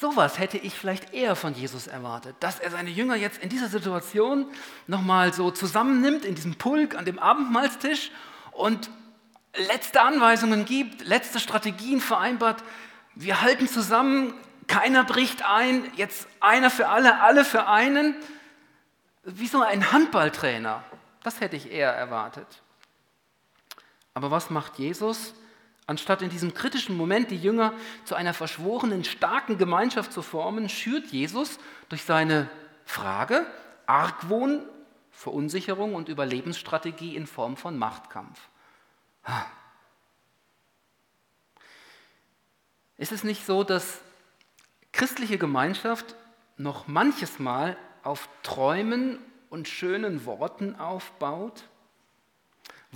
Sowas 0.00 0.38
hätte 0.38 0.58
ich 0.58 0.74
vielleicht 0.74 1.14
eher 1.14 1.36
von 1.36 1.54
Jesus 1.54 1.86
erwartet, 1.86 2.34
dass 2.40 2.58
er 2.58 2.70
seine 2.70 2.90
Jünger 2.90 3.14
jetzt 3.14 3.38
in 3.42 3.48
dieser 3.48 3.68
Situation 3.68 4.46
nochmal 4.86 5.32
so 5.32 5.50
zusammennimmt, 5.50 6.24
in 6.24 6.34
diesem 6.34 6.56
Pulk 6.56 6.96
an 6.96 7.04
dem 7.04 7.18
Abendmahlstisch 7.18 8.10
und 8.52 8.90
letzte 9.54 10.02
Anweisungen 10.02 10.64
gibt, 10.64 11.06
letzte 11.06 11.38
Strategien 11.38 12.00
vereinbart, 12.00 12.62
wir 13.14 13.40
halten 13.42 13.68
zusammen, 13.68 14.34
keiner 14.66 15.04
bricht 15.04 15.44
ein, 15.44 15.90
jetzt 15.96 16.26
einer 16.40 16.70
für 16.70 16.88
alle, 16.88 17.20
alle 17.20 17.44
für 17.44 17.68
einen. 17.68 18.16
Wie 19.22 19.46
so 19.46 19.62
ein 19.62 19.92
Handballtrainer. 19.92 20.82
Das 21.22 21.40
hätte 21.40 21.56
ich 21.56 21.70
eher 21.70 21.92
erwartet. 21.92 22.46
Aber 24.12 24.30
was 24.30 24.50
macht 24.50 24.78
Jesus? 24.78 25.34
Anstatt 25.86 26.22
in 26.22 26.30
diesem 26.30 26.54
kritischen 26.54 26.96
Moment 26.96 27.30
die 27.30 27.36
Jünger 27.36 27.74
zu 28.04 28.14
einer 28.14 28.32
verschworenen, 28.32 29.04
starken 29.04 29.58
Gemeinschaft 29.58 30.12
zu 30.12 30.22
formen, 30.22 30.68
schürt 30.68 31.08
Jesus 31.08 31.58
durch 31.88 32.04
seine 32.04 32.48
Frage 32.84 33.46
Argwohn, 33.86 34.62
Verunsicherung 35.10 35.94
und 35.94 36.08
Überlebensstrategie 36.08 37.16
in 37.16 37.26
Form 37.26 37.56
von 37.56 37.78
Machtkampf. 37.78 38.40
Ist 42.96 43.12
es 43.12 43.24
nicht 43.24 43.44
so, 43.44 43.62
dass 43.62 44.00
christliche 44.92 45.38
Gemeinschaft 45.38 46.14
noch 46.56 46.86
manches 46.86 47.38
Mal 47.38 47.76
auf 48.02 48.28
Träumen 48.42 49.18
und 49.50 49.68
schönen 49.68 50.24
Worten 50.24 50.76
aufbaut, 50.76 51.64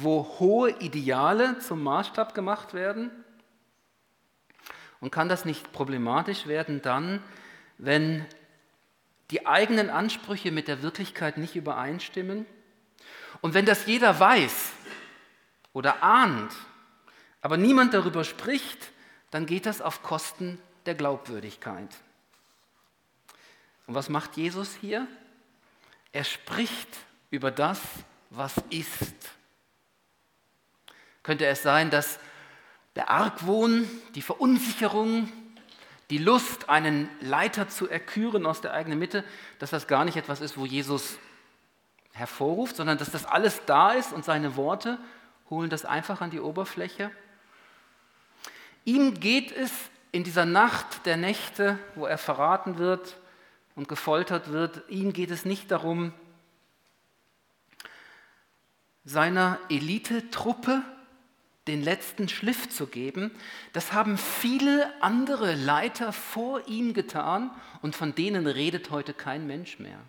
wo 0.02 0.36
hohe 0.38 0.70
Ideale 0.78 1.58
zum 1.58 1.82
Maßstab 1.82 2.34
gemacht 2.34 2.74
werden? 2.74 3.10
Und 5.00 5.10
kann 5.10 5.28
das 5.28 5.44
nicht 5.44 5.72
problematisch 5.72 6.46
werden 6.46 6.82
dann, 6.82 7.22
wenn 7.78 8.24
die 9.30 9.46
eigenen 9.46 9.90
Ansprüche 9.90 10.50
mit 10.52 10.68
der 10.68 10.82
Wirklichkeit 10.82 11.36
nicht 11.36 11.56
übereinstimmen? 11.56 12.46
Und 13.40 13.54
wenn 13.54 13.66
das 13.66 13.86
jeder 13.86 14.18
weiß 14.18 14.72
oder 15.72 16.02
ahnt, 16.02 16.52
aber 17.40 17.56
niemand 17.56 17.94
darüber 17.94 18.24
spricht, 18.24 18.90
dann 19.30 19.46
geht 19.46 19.66
das 19.66 19.80
auf 19.80 20.02
Kosten 20.02 20.60
der 20.86 20.94
Glaubwürdigkeit. 20.94 21.94
Und 23.86 23.94
was 23.94 24.08
macht 24.08 24.36
Jesus 24.36 24.74
hier? 24.80 25.06
Er 26.12 26.24
spricht 26.24 26.88
über 27.30 27.50
das, 27.50 27.80
was 28.30 28.54
ist. 28.70 29.37
Könnte 31.28 31.44
es 31.44 31.62
sein, 31.62 31.90
dass 31.90 32.20
der 32.96 33.10
Argwohn, 33.10 33.86
die 34.14 34.22
Verunsicherung, 34.22 35.30
die 36.08 36.16
Lust, 36.16 36.70
einen 36.70 37.10
Leiter 37.20 37.68
zu 37.68 37.86
erküren 37.86 38.46
aus 38.46 38.62
der 38.62 38.72
eigenen 38.72 38.98
Mitte, 38.98 39.22
dass 39.58 39.68
das 39.68 39.86
gar 39.86 40.06
nicht 40.06 40.16
etwas 40.16 40.40
ist, 40.40 40.56
wo 40.56 40.64
Jesus 40.64 41.18
hervorruft, 42.12 42.76
sondern 42.76 42.96
dass 42.96 43.10
das 43.10 43.26
alles 43.26 43.60
da 43.66 43.92
ist 43.92 44.14
und 44.14 44.24
seine 44.24 44.56
Worte 44.56 44.96
holen 45.50 45.68
das 45.68 45.84
einfach 45.84 46.22
an 46.22 46.30
die 46.30 46.40
Oberfläche? 46.40 47.10
Ihm 48.86 49.20
geht 49.20 49.52
es 49.52 49.70
in 50.12 50.24
dieser 50.24 50.46
Nacht 50.46 51.04
der 51.04 51.18
Nächte, 51.18 51.78
wo 51.94 52.06
er 52.06 52.16
verraten 52.16 52.78
wird 52.78 53.18
und 53.76 53.86
gefoltert 53.86 54.50
wird, 54.50 54.80
ihm 54.88 55.12
geht 55.12 55.30
es 55.30 55.44
nicht 55.44 55.70
darum, 55.70 56.14
seiner 59.04 59.58
Elitetruppe 59.68 60.82
den 61.68 61.82
letzten 61.82 62.28
Schliff 62.28 62.68
zu 62.68 62.88
geben. 62.88 63.30
Das 63.72 63.92
haben 63.92 64.18
viele 64.18 64.90
andere 65.00 65.54
Leiter 65.54 66.12
vor 66.12 66.66
ihm 66.66 66.94
getan 66.94 67.52
und 67.82 67.94
von 67.94 68.14
denen 68.14 68.48
redet 68.48 68.90
heute 68.90 69.14
kein 69.14 69.46
Mensch 69.46 69.78
mehr. 69.78 70.00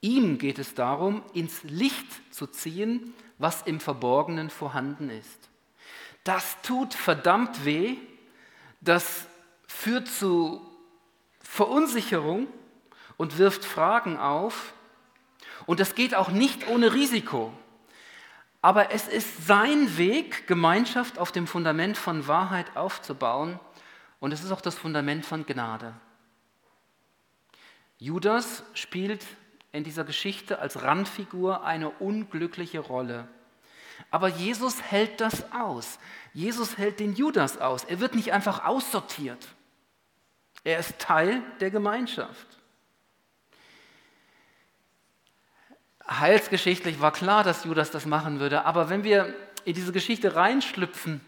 Ihm 0.00 0.38
geht 0.38 0.58
es 0.58 0.74
darum, 0.74 1.22
ins 1.34 1.62
Licht 1.64 2.06
zu 2.32 2.46
ziehen, 2.46 3.12
was 3.38 3.62
im 3.62 3.80
Verborgenen 3.80 4.50
vorhanden 4.50 5.10
ist. 5.10 5.48
Das 6.24 6.60
tut 6.62 6.94
verdammt 6.94 7.64
weh, 7.64 7.96
das 8.80 9.26
führt 9.66 10.08
zu 10.08 10.60
Verunsicherung 11.40 12.48
und 13.16 13.38
wirft 13.38 13.64
Fragen 13.64 14.16
auf. 14.16 14.74
Und 15.66 15.80
das 15.80 15.94
geht 15.94 16.14
auch 16.14 16.30
nicht 16.30 16.68
ohne 16.68 16.94
Risiko. 16.94 17.52
Aber 18.66 18.90
es 18.90 19.06
ist 19.06 19.46
sein 19.46 19.96
Weg, 19.96 20.48
Gemeinschaft 20.48 21.20
auf 21.20 21.30
dem 21.30 21.46
Fundament 21.46 21.96
von 21.96 22.26
Wahrheit 22.26 22.76
aufzubauen. 22.76 23.60
Und 24.18 24.32
es 24.32 24.42
ist 24.42 24.50
auch 24.50 24.60
das 24.60 24.74
Fundament 24.74 25.24
von 25.24 25.46
Gnade. 25.46 25.94
Judas 27.98 28.64
spielt 28.74 29.24
in 29.70 29.84
dieser 29.84 30.02
Geschichte 30.02 30.58
als 30.58 30.82
Randfigur 30.82 31.62
eine 31.62 31.90
unglückliche 31.90 32.80
Rolle. 32.80 33.28
Aber 34.10 34.26
Jesus 34.26 34.82
hält 34.82 35.20
das 35.20 35.52
aus. 35.52 36.00
Jesus 36.34 36.76
hält 36.76 36.98
den 36.98 37.14
Judas 37.14 37.58
aus. 37.58 37.84
Er 37.84 38.00
wird 38.00 38.16
nicht 38.16 38.32
einfach 38.32 38.64
aussortiert. 38.64 39.46
Er 40.64 40.80
ist 40.80 40.98
Teil 40.98 41.40
der 41.60 41.70
Gemeinschaft. 41.70 42.58
Heilsgeschichtlich 46.08 47.00
war 47.00 47.12
klar, 47.12 47.42
dass 47.42 47.64
Judas 47.64 47.90
das 47.90 48.06
machen 48.06 48.38
würde, 48.40 48.64
aber 48.64 48.88
wenn 48.88 49.02
wir 49.02 49.34
in 49.64 49.74
diese 49.74 49.92
Geschichte 49.92 50.36
reinschlüpfen, 50.36 51.20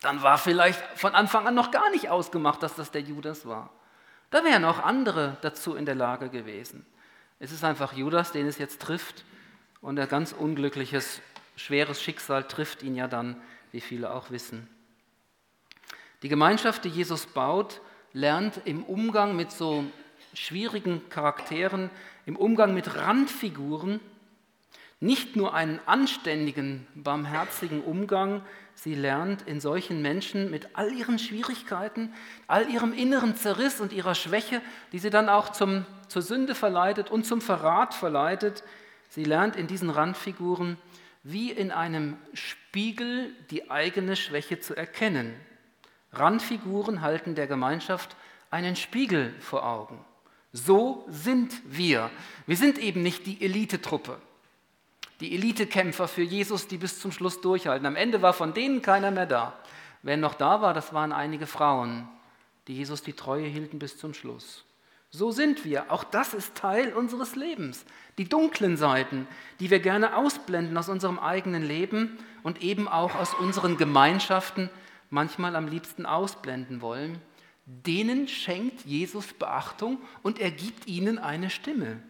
dann 0.00 0.22
war 0.22 0.38
vielleicht 0.38 0.80
von 0.98 1.14
Anfang 1.14 1.46
an 1.46 1.54
noch 1.54 1.70
gar 1.70 1.90
nicht 1.90 2.08
ausgemacht, 2.08 2.62
dass 2.62 2.74
das 2.74 2.90
der 2.90 3.02
Judas 3.02 3.46
war. 3.46 3.70
Da 4.30 4.44
wären 4.44 4.64
auch 4.64 4.80
andere 4.80 5.36
dazu 5.42 5.76
in 5.76 5.86
der 5.86 5.94
Lage 5.94 6.28
gewesen. 6.28 6.84
Es 7.38 7.52
ist 7.52 7.62
einfach 7.62 7.92
Judas, 7.92 8.32
den 8.32 8.46
es 8.46 8.58
jetzt 8.58 8.80
trifft 8.80 9.24
und 9.80 9.98
ein 9.98 10.08
ganz 10.08 10.32
unglückliches, 10.32 11.20
schweres 11.54 12.02
Schicksal 12.02 12.44
trifft 12.44 12.82
ihn 12.82 12.96
ja 12.96 13.08
dann, 13.08 13.40
wie 13.70 13.80
viele 13.80 14.12
auch 14.12 14.30
wissen. 14.30 14.68
Die 16.22 16.28
Gemeinschaft, 16.28 16.84
die 16.84 16.88
Jesus 16.88 17.26
baut, 17.26 17.80
lernt 18.12 18.60
im 18.64 18.84
Umgang 18.84 19.36
mit 19.36 19.52
so 19.52 19.84
schwierigen 20.34 21.08
Charakteren, 21.08 21.90
im 22.26 22.36
Umgang 22.36 22.74
mit 22.74 22.96
Randfiguren, 22.96 24.00
nicht 25.00 25.34
nur 25.34 25.52
einen 25.52 25.80
anständigen, 25.86 26.86
barmherzigen 26.94 27.82
Umgang, 27.82 28.42
sie 28.74 28.94
lernt 28.94 29.42
in 29.42 29.60
solchen 29.60 30.00
Menschen 30.00 30.50
mit 30.50 30.76
all 30.76 30.92
ihren 30.92 31.18
Schwierigkeiten, 31.18 32.14
all 32.46 32.68
ihrem 32.70 32.92
inneren 32.92 33.34
Zerriss 33.34 33.80
und 33.80 33.92
ihrer 33.92 34.14
Schwäche, 34.14 34.62
die 34.92 35.00
sie 35.00 35.10
dann 35.10 35.28
auch 35.28 35.50
zum, 35.50 35.86
zur 36.06 36.22
Sünde 36.22 36.54
verleitet 36.54 37.10
und 37.10 37.26
zum 37.26 37.40
Verrat 37.40 37.94
verleitet, 37.94 38.62
sie 39.08 39.24
lernt 39.24 39.56
in 39.56 39.66
diesen 39.66 39.90
Randfiguren 39.90 40.78
wie 41.24 41.50
in 41.50 41.70
einem 41.70 42.16
Spiegel 42.32 43.34
die 43.50 43.70
eigene 43.70 44.16
Schwäche 44.16 44.60
zu 44.60 44.76
erkennen. 44.76 45.34
Randfiguren 46.12 47.00
halten 47.00 47.34
der 47.34 47.46
Gemeinschaft 47.46 48.16
einen 48.50 48.76
Spiegel 48.76 49.34
vor 49.40 49.64
Augen. 49.64 50.04
So 50.52 51.06
sind 51.08 51.54
wir. 51.64 52.10
Wir 52.46 52.56
sind 52.56 52.78
eben 52.78 53.02
nicht 53.02 53.26
die 53.26 53.42
Elitetruppe, 53.42 54.18
die 55.20 55.34
Elitekämpfer 55.34 56.08
für 56.08 56.22
Jesus, 56.22 56.68
die 56.68 56.76
bis 56.76 57.00
zum 57.00 57.10
Schluss 57.10 57.40
durchhalten. 57.40 57.86
Am 57.86 57.96
Ende 57.96 58.20
war 58.20 58.34
von 58.34 58.52
denen 58.52 58.82
keiner 58.82 59.10
mehr 59.10 59.26
da. 59.26 59.58
Wer 60.02 60.18
noch 60.18 60.34
da 60.34 60.60
war, 60.60 60.74
das 60.74 60.92
waren 60.92 61.12
einige 61.12 61.46
Frauen, 61.46 62.06
die 62.68 62.76
Jesus 62.76 63.02
die 63.02 63.14
Treue 63.14 63.46
hielten 63.46 63.78
bis 63.78 63.96
zum 63.96 64.12
Schluss. 64.12 64.64
So 65.10 65.30
sind 65.30 65.64
wir. 65.64 65.90
Auch 65.90 66.04
das 66.04 66.34
ist 66.34 66.54
Teil 66.54 66.92
unseres 66.92 67.34
Lebens. 67.34 67.84
Die 68.18 68.28
dunklen 68.28 68.76
Seiten, 68.76 69.26
die 69.60 69.70
wir 69.70 69.78
gerne 69.78 70.16
ausblenden 70.16 70.76
aus 70.76 70.88
unserem 70.88 71.18
eigenen 71.18 71.62
Leben 71.62 72.18
und 72.42 72.62
eben 72.62 72.88
auch 72.88 73.14
aus 73.14 73.32
unseren 73.34 73.76
Gemeinschaften 73.76 74.70
manchmal 75.08 75.56
am 75.56 75.68
liebsten 75.68 76.04
ausblenden 76.04 76.80
wollen 76.80 77.20
denen 77.66 78.28
schenkt 78.28 78.84
Jesus 78.84 79.32
Beachtung 79.32 79.98
und 80.22 80.38
er 80.38 80.50
gibt 80.50 80.86
ihnen 80.86 81.18
eine 81.18 81.50
Stimme. 81.50 82.02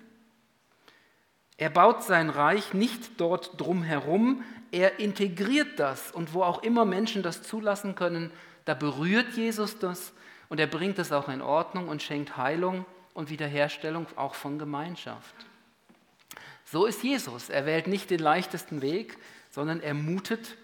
Er 1.59 1.71
baut 1.71 2.03
sein 2.03 2.31
Reich 2.31 2.75
nicht 2.75 3.21
dort 3.21 3.61
drumherum, 3.61 4.43
er 4.71 4.99
integriert 4.99 5.79
das 5.79 6.11
und 6.11 6.33
wo 6.33 6.43
auch 6.43 6.63
immer 6.63 6.85
Menschen 6.85 7.23
das 7.23 7.43
zulassen 7.43 7.95
können, 7.95 8.31
da 8.65 8.75
berührt 8.75 9.35
Jesus 9.35 9.79
das 9.79 10.13
und 10.49 10.59
er 10.59 10.67
bringt 10.67 10.99
es 10.99 11.13
auch 11.13 11.29
in 11.29 11.43
Ordnung 11.43 11.89
und 11.89 12.03
schenkt 12.03 12.37
Heilung 12.37 12.85
und 13.15 13.31
Wiederherstellung 13.31 14.07
auch 14.17 14.35
von 14.35 14.59
Gemeinschaft. 14.59 15.35
So 16.65 16.87
ist 16.87 17.03
Jesus. 17.03 17.51
Er 17.51 17.67
wählt 17.67 17.87
nicht 17.87 18.09
den 18.11 18.21
leichtesten 18.21 18.81
Weg, 18.81 19.19
sondern 19.51 19.81
er 19.81 19.95
mutet 19.95 20.57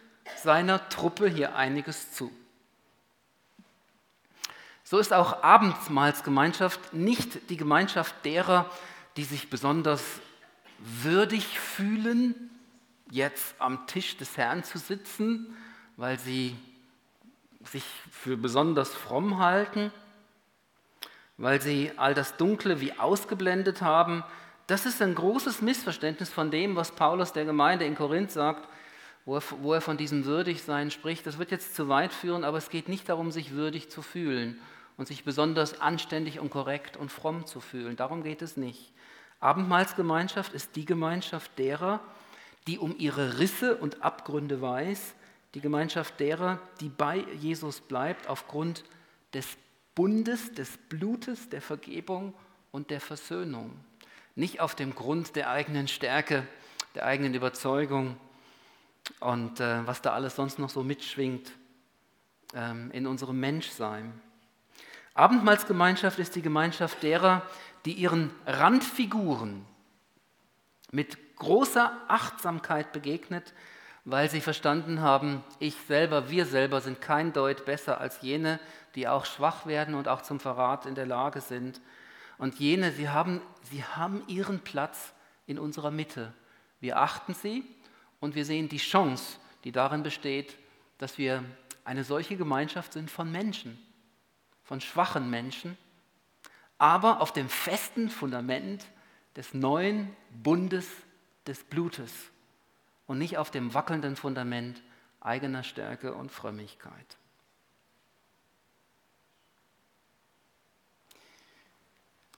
seiner 0.42 0.88
Truppe 0.88 1.28
hier 1.28 1.54
einiges 1.54 2.12
zu. 2.12 2.32
So 4.90 4.98
ist 4.98 5.12
auch 5.12 5.42
Abendmahlsgemeinschaft 5.42 6.94
nicht 6.94 7.50
die 7.50 7.58
Gemeinschaft 7.58 8.24
derer, 8.24 8.70
die 9.18 9.24
sich 9.24 9.50
besonders 9.50 10.02
würdig 10.78 11.58
fühlen, 11.60 12.34
jetzt 13.10 13.54
am 13.58 13.86
Tisch 13.86 14.16
des 14.16 14.38
Herrn 14.38 14.64
zu 14.64 14.78
sitzen, 14.78 15.54
weil 15.98 16.18
sie 16.18 16.56
sich 17.70 17.84
für 18.10 18.38
besonders 18.38 18.94
fromm 18.94 19.40
halten, 19.40 19.92
weil 21.36 21.60
sie 21.60 21.92
all 21.98 22.14
das 22.14 22.38
Dunkle 22.38 22.80
wie 22.80 22.98
ausgeblendet 22.98 23.82
haben. 23.82 24.24
Das 24.68 24.86
ist 24.86 25.02
ein 25.02 25.14
großes 25.14 25.60
Missverständnis 25.60 26.30
von 26.30 26.50
dem, 26.50 26.76
was 26.76 26.92
Paulus 26.92 27.34
der 27.34 27.44
Gemeinde 27.44 27.84
in 27.84 27.94
Korinth 27.94 28.30
sagt, 28.30 28.66
wo 29.26 29.36
er, 29.36 29.42
wo 29.60 29.74
er 29.74 29.82
von 29.82 29.98
diesem 29.98 30.24
Würdigsein 30.24 30.90
spricht. 30.90 31.26
Das 31.26 31.38
wird 31.38 31.50
jetzt 31.50 31.76
zu 31.76 31.90
weit 31.90 32.14
führen, 32.14 32.42
aber 32.42 32.56
es 32.56 32.70
geht 32.70 32.88
nicht 32.88 33.10
darum, 33.10 33.30
sich 33.30 33.50
würdig 33.50 33.90
zu 33.90 34.00
fühlen 34.00 34.58
und 34.98 35.06
sich 35.08 35.24
besonders 35.24 35.80
anständig 35.80 36.40
und 36.40 36.50
korrekt 36.50 36.98
und 36.98 37.10
fromm 37.10 37.46
zu 37.46 37.60
fühlen. 37.60 37.96
Darum 37.96 38.22
geht 38.22 38.42
es 38.42 38.58
nicht. 38.58 38.92
Abendmahlsgemeinschaft 39.40 40.52
ist 40.52 40.76
die 40.76 40.84
Gemeinschaft 40.84 41.56
derer, 41.58 42.00
die 42.66 42.78
um 42.78 42.94
ihre 42.98 43.38
Risse 43.38 43.76
und 43.76 44.02
Abgründe 44.02 44.60
weiß, 44.60 45.14
die 45.54 45.60
Gemeinschaft 45.60 46.20
derer, 46.20 46.60
die 46.80 46.88
bei 46.88 47.24
Jesus 47.40 47.80
bleibt 47.80 48.28
aufgrund 48.28 48.84
des 49.32 49.56
Bundes, 49.94 50.52
des 50.52 50.76
Blutes, 50.88 51.48
der 51.48 51.62
Vergebung 51.62 52.34
und 52.72 52.90
der 52.90 53.00
Versöhnung. 53.00 53.72
Nicht 54.34 54.60
auf 54.60 54.74
dem 54.74 54.94
Grund 54.94 55.36
der 55.36 55.50
eigenen 55.50 55.88
Stärke, 55.88 56.46
der 56.94 57.06
eigenen 57.06 57.34
Überzeugung 57.34 58.16
und 59.20 59.60
äh, 59.60 59.86
was 59.86 60.02
da 60.02 60.12
alles 60.12 60.36
sonst 60.36 60.58
noch 60.58 60.70
so 60.70 60.82
mitschwingt 60.82 61.52
ähm, 62.54 62.90
in 62.90 63.06
unserem 63.06 63.40
Menschsein. 63.40 64.20
Abendmahlsgemeinschaft 65.18 66.20
ist 66.20 66.36
die 66.36 66.42
Gemeinschaft 66.42 67.02
derer, 67.02 67.42
die 67.84 67.92
ihren 67.92 68.30
Randfiguren 68.46 69.66
mit 70.92 71.34
großer 71.34 71.90
Achtsamkeit 72.06 72.92
begegnet, 72.92 73.52
weil 74.04 74.30
sie 74.30 74.40
verstanden 74.40 75.00
haben, 75.00 75.42
ich 75.58 75.74
selber, 75.88 76.30
wir 76.30 76.46
selber 76.46 76.80
sind 76.80 77.00
kein 77.00 77.32
Deut 77.32 77.64
besser 77.64 78.00
als 78.00 78.22
jene, 78.22 78.60
die 78.94 79.08
auch 79.08 79.24
schwach 79.24 79.66
werden 79.66 79.96
und 79.96 80.06
auch 80.06 80.22
zum 80.22 80.38
Verrat 80.38 80.86
in 80.86 80.94
der 80.94 81.06
Lage 81.06 81.40
sind. 81.40 81.80
Und 82.38 82.60
jene, 82.60 82.92
sie 82.92 83.08
haben, 83.08 83.40
sie 83.64 83.82
haben 83.82 84.22
ihren 84.28 84.60
Platz 84.60 85.12
in 85.48 85.58
unserer 85.58 85.90
Mitte. 85.90 86.32
Wir 86.78 86.96
achten 86.96 87.34
sie 87.34 87.64
und 88.20 88.36
wir 88.36 88.44
sehen 88.44 88.68
die 88.68 88.78
Chance, 88.78 89.40
die 89.64 89.72
darin 89.72 90.04
besteht, 90.04 90.56
dass 90.98 91.18
wir 91.18 91.42
eine 91.84 92.04
solche 92.04 92.36
Gemeinschaft 92.36 92.92
sind 92.92 93.10
von 93.10 93.32
Menschen 93.32 93.82
von 94.68 94.82
schwachen 94.82 95.30
Menschen, 95.30 95.78
aber 96.76 97.22
auf 97.22 97.32
dem 97.32 97.48
festen 97.48 98.10
Fundament 98.10 98.84
des 99.34 99.54
neuen 99.54 100.14
Bundes 100.30 100.86
des 101.46 101.64
Blutes 101.64 102.12
und 103.06 103.16
nicht 103.16 103.38
auf 103.38 103.50
dem 103.50 103.72
wackelnden 103.72 104.14
Fundament 104.14 104.82
eigener 105.20 105.62
Stärke 105.62 106.12
und 106.12 106.30
Frömmigkeit. 106.30 107.16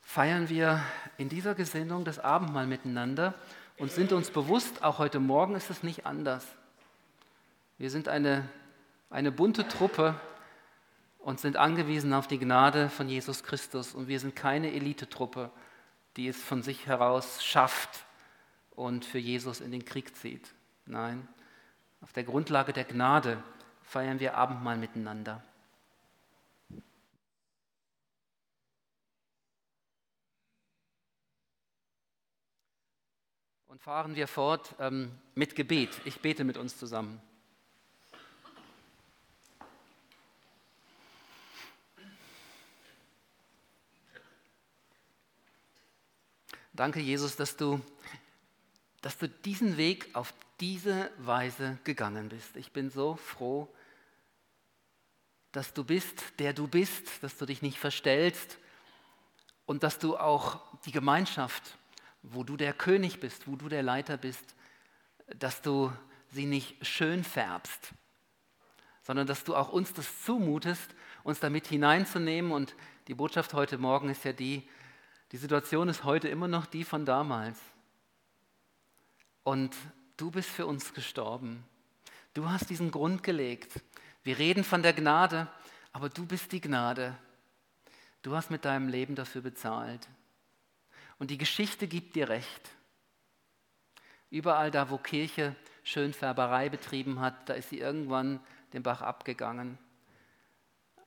Feiern 0.03 0.49
wir 0.49 0.85
in 1.19 1.29
dieser 1.29 1.57
Gesinnung 1.57 2.05
das 2.05 2.21
Abendmahl 2.21 2.69
miteinander 2.69 3.35
und 3.77 3.91
sind 3.91 4.13
uns 4.13 4.31
bewusst, 4.31 4.85
auch 4.85 4.99
heute 4.99 5.19
Morgen 5.19 5.57
ist 5.57 5.69
es 5.69 5.83
nicht 5.83 6.07
anders. 6.07 6.47
Wir 7.77 7.91
sind 7.91 8.07
eine, 8.07 8.49
eine 9.09 9.33
bunte 9.33 9.67
Truppe, 9.67 10.15
und 11.21 11.39
sind 11.39 11.57
angewiesen 11.57 12.13
auf 12.13 12.27
die 12.27 12.39
Gnade 12.39 12.89
von 12.89 13.09
Jesus 13.09 13.43
Christus. 13.43 13.95
Und 13.95 14.09
wir 14.09 14.19
sind 14.19 14.35
keine 14.35 14.73
Elitetruppe, 14.73 15.51
die 16.17 16.29
es 16.29 16.43
von 16.43 16.63
sich 16.63 16.87
heraus 16.87 17.45
schafft 17.45 18.05
und 18.71 19.05
für 19.05 19.19
Jesus 19.19 19.61
in 19.61 19.71
den 19.71 19.85
Krieg 19.85 20.17
zieht. 20.17 20.55
Nein, 20.87 21.29
auf 22.01 22.13
der 22.13 22.25
Grundlage 22.25 22.73
der 22.73 22.85
Gnade 22.85 23.43
feiern 23.83 24.21
wir 24.21 24.37
Abendmahl 24.37 24.79
miteinander. 24.79 25.43
Und 33.69 33.81
fahren 33.83 34.17
wir 34.17 34.27
fort 34.27 34.75
ähm, 34.79 35.13
mit 35.35 35.55
Gebet. 35.55 36.01
Ich 36.05 36.21
bete 36.21 36.45
mit 36.45 36.57
uns 36.57 36.77
zusammen. 36.77 37.21
Danke, 46.81 47.01
Jesus, 47.01 47.37
dass 47.37 47.59
du, 47.59 47.79
dass 49.03 49.19
du 49.19 49.29
diesen 49.29 49.77
Weg 49.77 50.09
auf 50.15 50.33
diese 50.61 51.11
Weise 51.19 51.79
gegangen 51.85 52.31
bist. 52.31 52.57
Ich 52.57 52.73
bin 52.73 52.89
so 52.89 53.17
froh, 53.17 53.69
dass 55.53 55.75
du 55.75 55.85
bist, 55.85 56.23
der 56.39 56.55
du 56.55 56.67
bist, 56.67 57.23
dass 57.23 57.37
du 57.37 57.45
dich 57.45 57.61
nicht 57.61 57.79
verstellst 57.79 58.57
und 59.67 59.83
dass 59.83 59.99
du 59.99 60.17
auch 60.17 60.63
die 60.87 60.91
Gemeinschaft 60.91 61.77
wo 62.23 62.45
du 62.45 62.57
der 62.57 62.73
König 62.73 63.21
bist, 63.21 63.47
wo 63.47 63.57
du 63.57 63.69
der 63.69 63.83
Leiter 63.83 64.17
bist, 64.17 64.55
dass 65.39 65.61
du 65.61 65.93
sie 66.31 66.47
nicht 66.47 66.87
schön 66.87 67.25
färbst, 67.25 67.93
sondern 69.03 69.27
dass 69.27 69.45
du 69.45 69.55
auch 69.55 69.71
uns 69.71 69.93
das 69.93 70.25
zumutest, 70.25 70.95
uns 71.25 71.41
damit 71.41 71.67
hineinzunehmen. 71.67 72.53
Und 72.53 72.75
die 73.07 73.15
Botschaft 73.15 73.53
heute 73.53 73.77
Morgen 73.77 74.09
ist 74.09 74.25
ja 74.25 74.33
die, 74.33 74.67
die 75.33 75.37
Situation 75.37 75.89
ist 75.89 76.05
heute 76.05 76.29
immer 76.29 76.49
noch 76.49 76.67
die 76.67 76.85
von 76.85 77.05
damals. 77.05 77.59
Und 79.43 79.75
du 80.17 80.31
bist 80.31 80.49
für 80.49 80.67
uns 80.67 80.93
gestorben. 80.93 81.65
Du 82.35 82.49
hast 82.49 82.71
diesen 82.71 82.91
Grund 82.91 83.23
gelegt. 83.23 83.81
Wir 84.23 84.39
reden 84.39 84.65
von 84.65 84.83
der 84.83 84.93
Gnade, 84.93 85.49
aber 85.93 86.09
du 86.09 86.27
bist 86.27 86.53
die 86.53 86.61
Gnade. 86.61 87.17
Du 88.23 88.37
hast 88.37 88.51
mit 88.51 88.65
deinem 88.65 88.89
Leben 88.89 89.15
dafür 89.15 89.41
bezahlt. 89.41 90.09
Und 91.19 91.31
die 91.31 91.39
Geschichte 91.39 91.87
gibt 91.87 92.17
dir 92.17 92.29
recht. 92.29 92.71
Überall 94.31 94.71
da, 94.71 94.91
wo 94.91 94.99
Kirche 94.99 95.57
Schönfärberei 95.83 96.69
betrieben 96.69 97.21
hat, 97.21 97.49
da 97.49 97.55
ist 97.55 97.71
sie 97.71 97.79
irgendwann 97.79 98.41
den 98.73 98.83
Bach 98.83 99.03
abgegangen. 99.03 99.79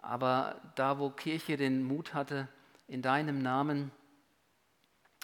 Aber 0.02 0.60
da, 0.76 1.00
wo 1.00 1.10
Kirche 1.10 1.56
den 1.56 1.84
Mut 1.84 2.14
hatte, 2.14 2.48
in 2.88 3.02
deinem 3.02 3.42
Namen 3.42 3.92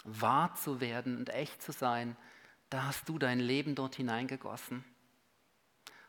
wahr 0.04 0.54
zu 0.54 0.80
werden 0.80 1.16
und 1.16 1.30
echt 1.30 1.62
zu 1.62 1.72
sein, 1.72 2.16
da 2.70 2.84
hast 2.84 3.08
du 3.08 3.18
dein 3.18 3.40
Leben 3.40 3.74
dort 3.74 3.96
hineingegossen. 3.96 4.84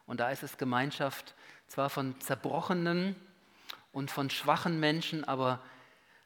Und 0.06 0.19
da 0.19 0.30
ist 0.30 0.43
es 0.43 0.58
Gemeinschaft 0.58 1.36
zwar 1.67 1.89
von 1.89 2.19
zerbrochenen 2.19 3.15
und 3.91 4.12
von 4.12 4.30
schwachen 4.30 4.80
Menschen, 4.80 5.23
aber 5.23 5.62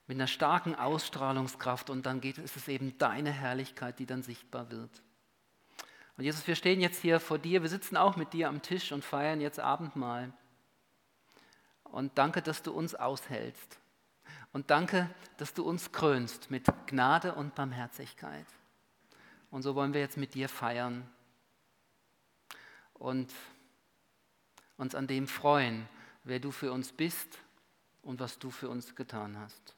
mit 0.07 0.17
einer 0.17 0.27
starken 0.27 0.75
Ausstrahlungskraft 0.75 1.89
und 1.89 2.05
dann 2.05 2.21
geht, 2.21 2.37
ist 2.37 2.57
es 2.57 2.67
eben 2.67 2.97
deine 2.97 3.31
Herrlichkeit, 3.31 3.99
die 3.99 4.05
dann 4.05 4.23
sichtbar 4.23 4.69
wird. 4.69 5.01
Und 6.17 6.23
Jesus, 6.23 6.47
wir 6.47 6.55
stehen 6.55 6.79
jetzt 6.79 7.01
hier 7.01 7.19
vor 7.19 7.39
dir, 7.39 7.61
wir 7.61 7.69
sitzen 7.69 7.97
auch 7.97 8.15
mit 8.15 8.33
dir 8.33 8.47
am 8.47 8.61
Tisch 8.61 8.91
und 8.91 9.03
feiern 9.03 9.41
jetzt 9.41 9.59
Abendmahl. 9.59 10.31
Und 11.83 12.17
danke, 12.17 12.41
dass 12.41 12.61
du 12.61 12.71
uns 12.71 12.95
aushältst. 12.95 13.79
Und 14.55 14.71
danke, 14.71 15.09
dass 15.35 15.53
du 15.53 15.65
uns 15.65 15.91
krönst 15.91 16.49
mit 16.49 16.65
Gnade 16.87 17.35
und 17.35 17.55
Barmherzigkeit. 17.55 18.45
Und 19.51 19.63
so 19.63 19.75
wollen 19.75 19.93
wir 19.93 19.99
jetzt 19.99 20.15
mit 20.15 20.33
dir 20.33 20.47
feiern 20.47 21.05
und 22.93 23.33
uns 24.77 24.95
an 24.95 25.07
dem 25.07 25.27
freuen, 25.27 25.89
wer 26.23 26.39
du 26.39 26.51
für 26.51 26.71
uns 26.71 26.93
bist 26.93 27.37
und 28.01 28.21
was 28.21 28.39
du 28.39 28.49
für 28.49 28.69
uns 28.69 28.95
getan 28.95 29.37
hast. 29.37 29.75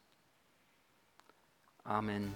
Amen. 1.83 2.35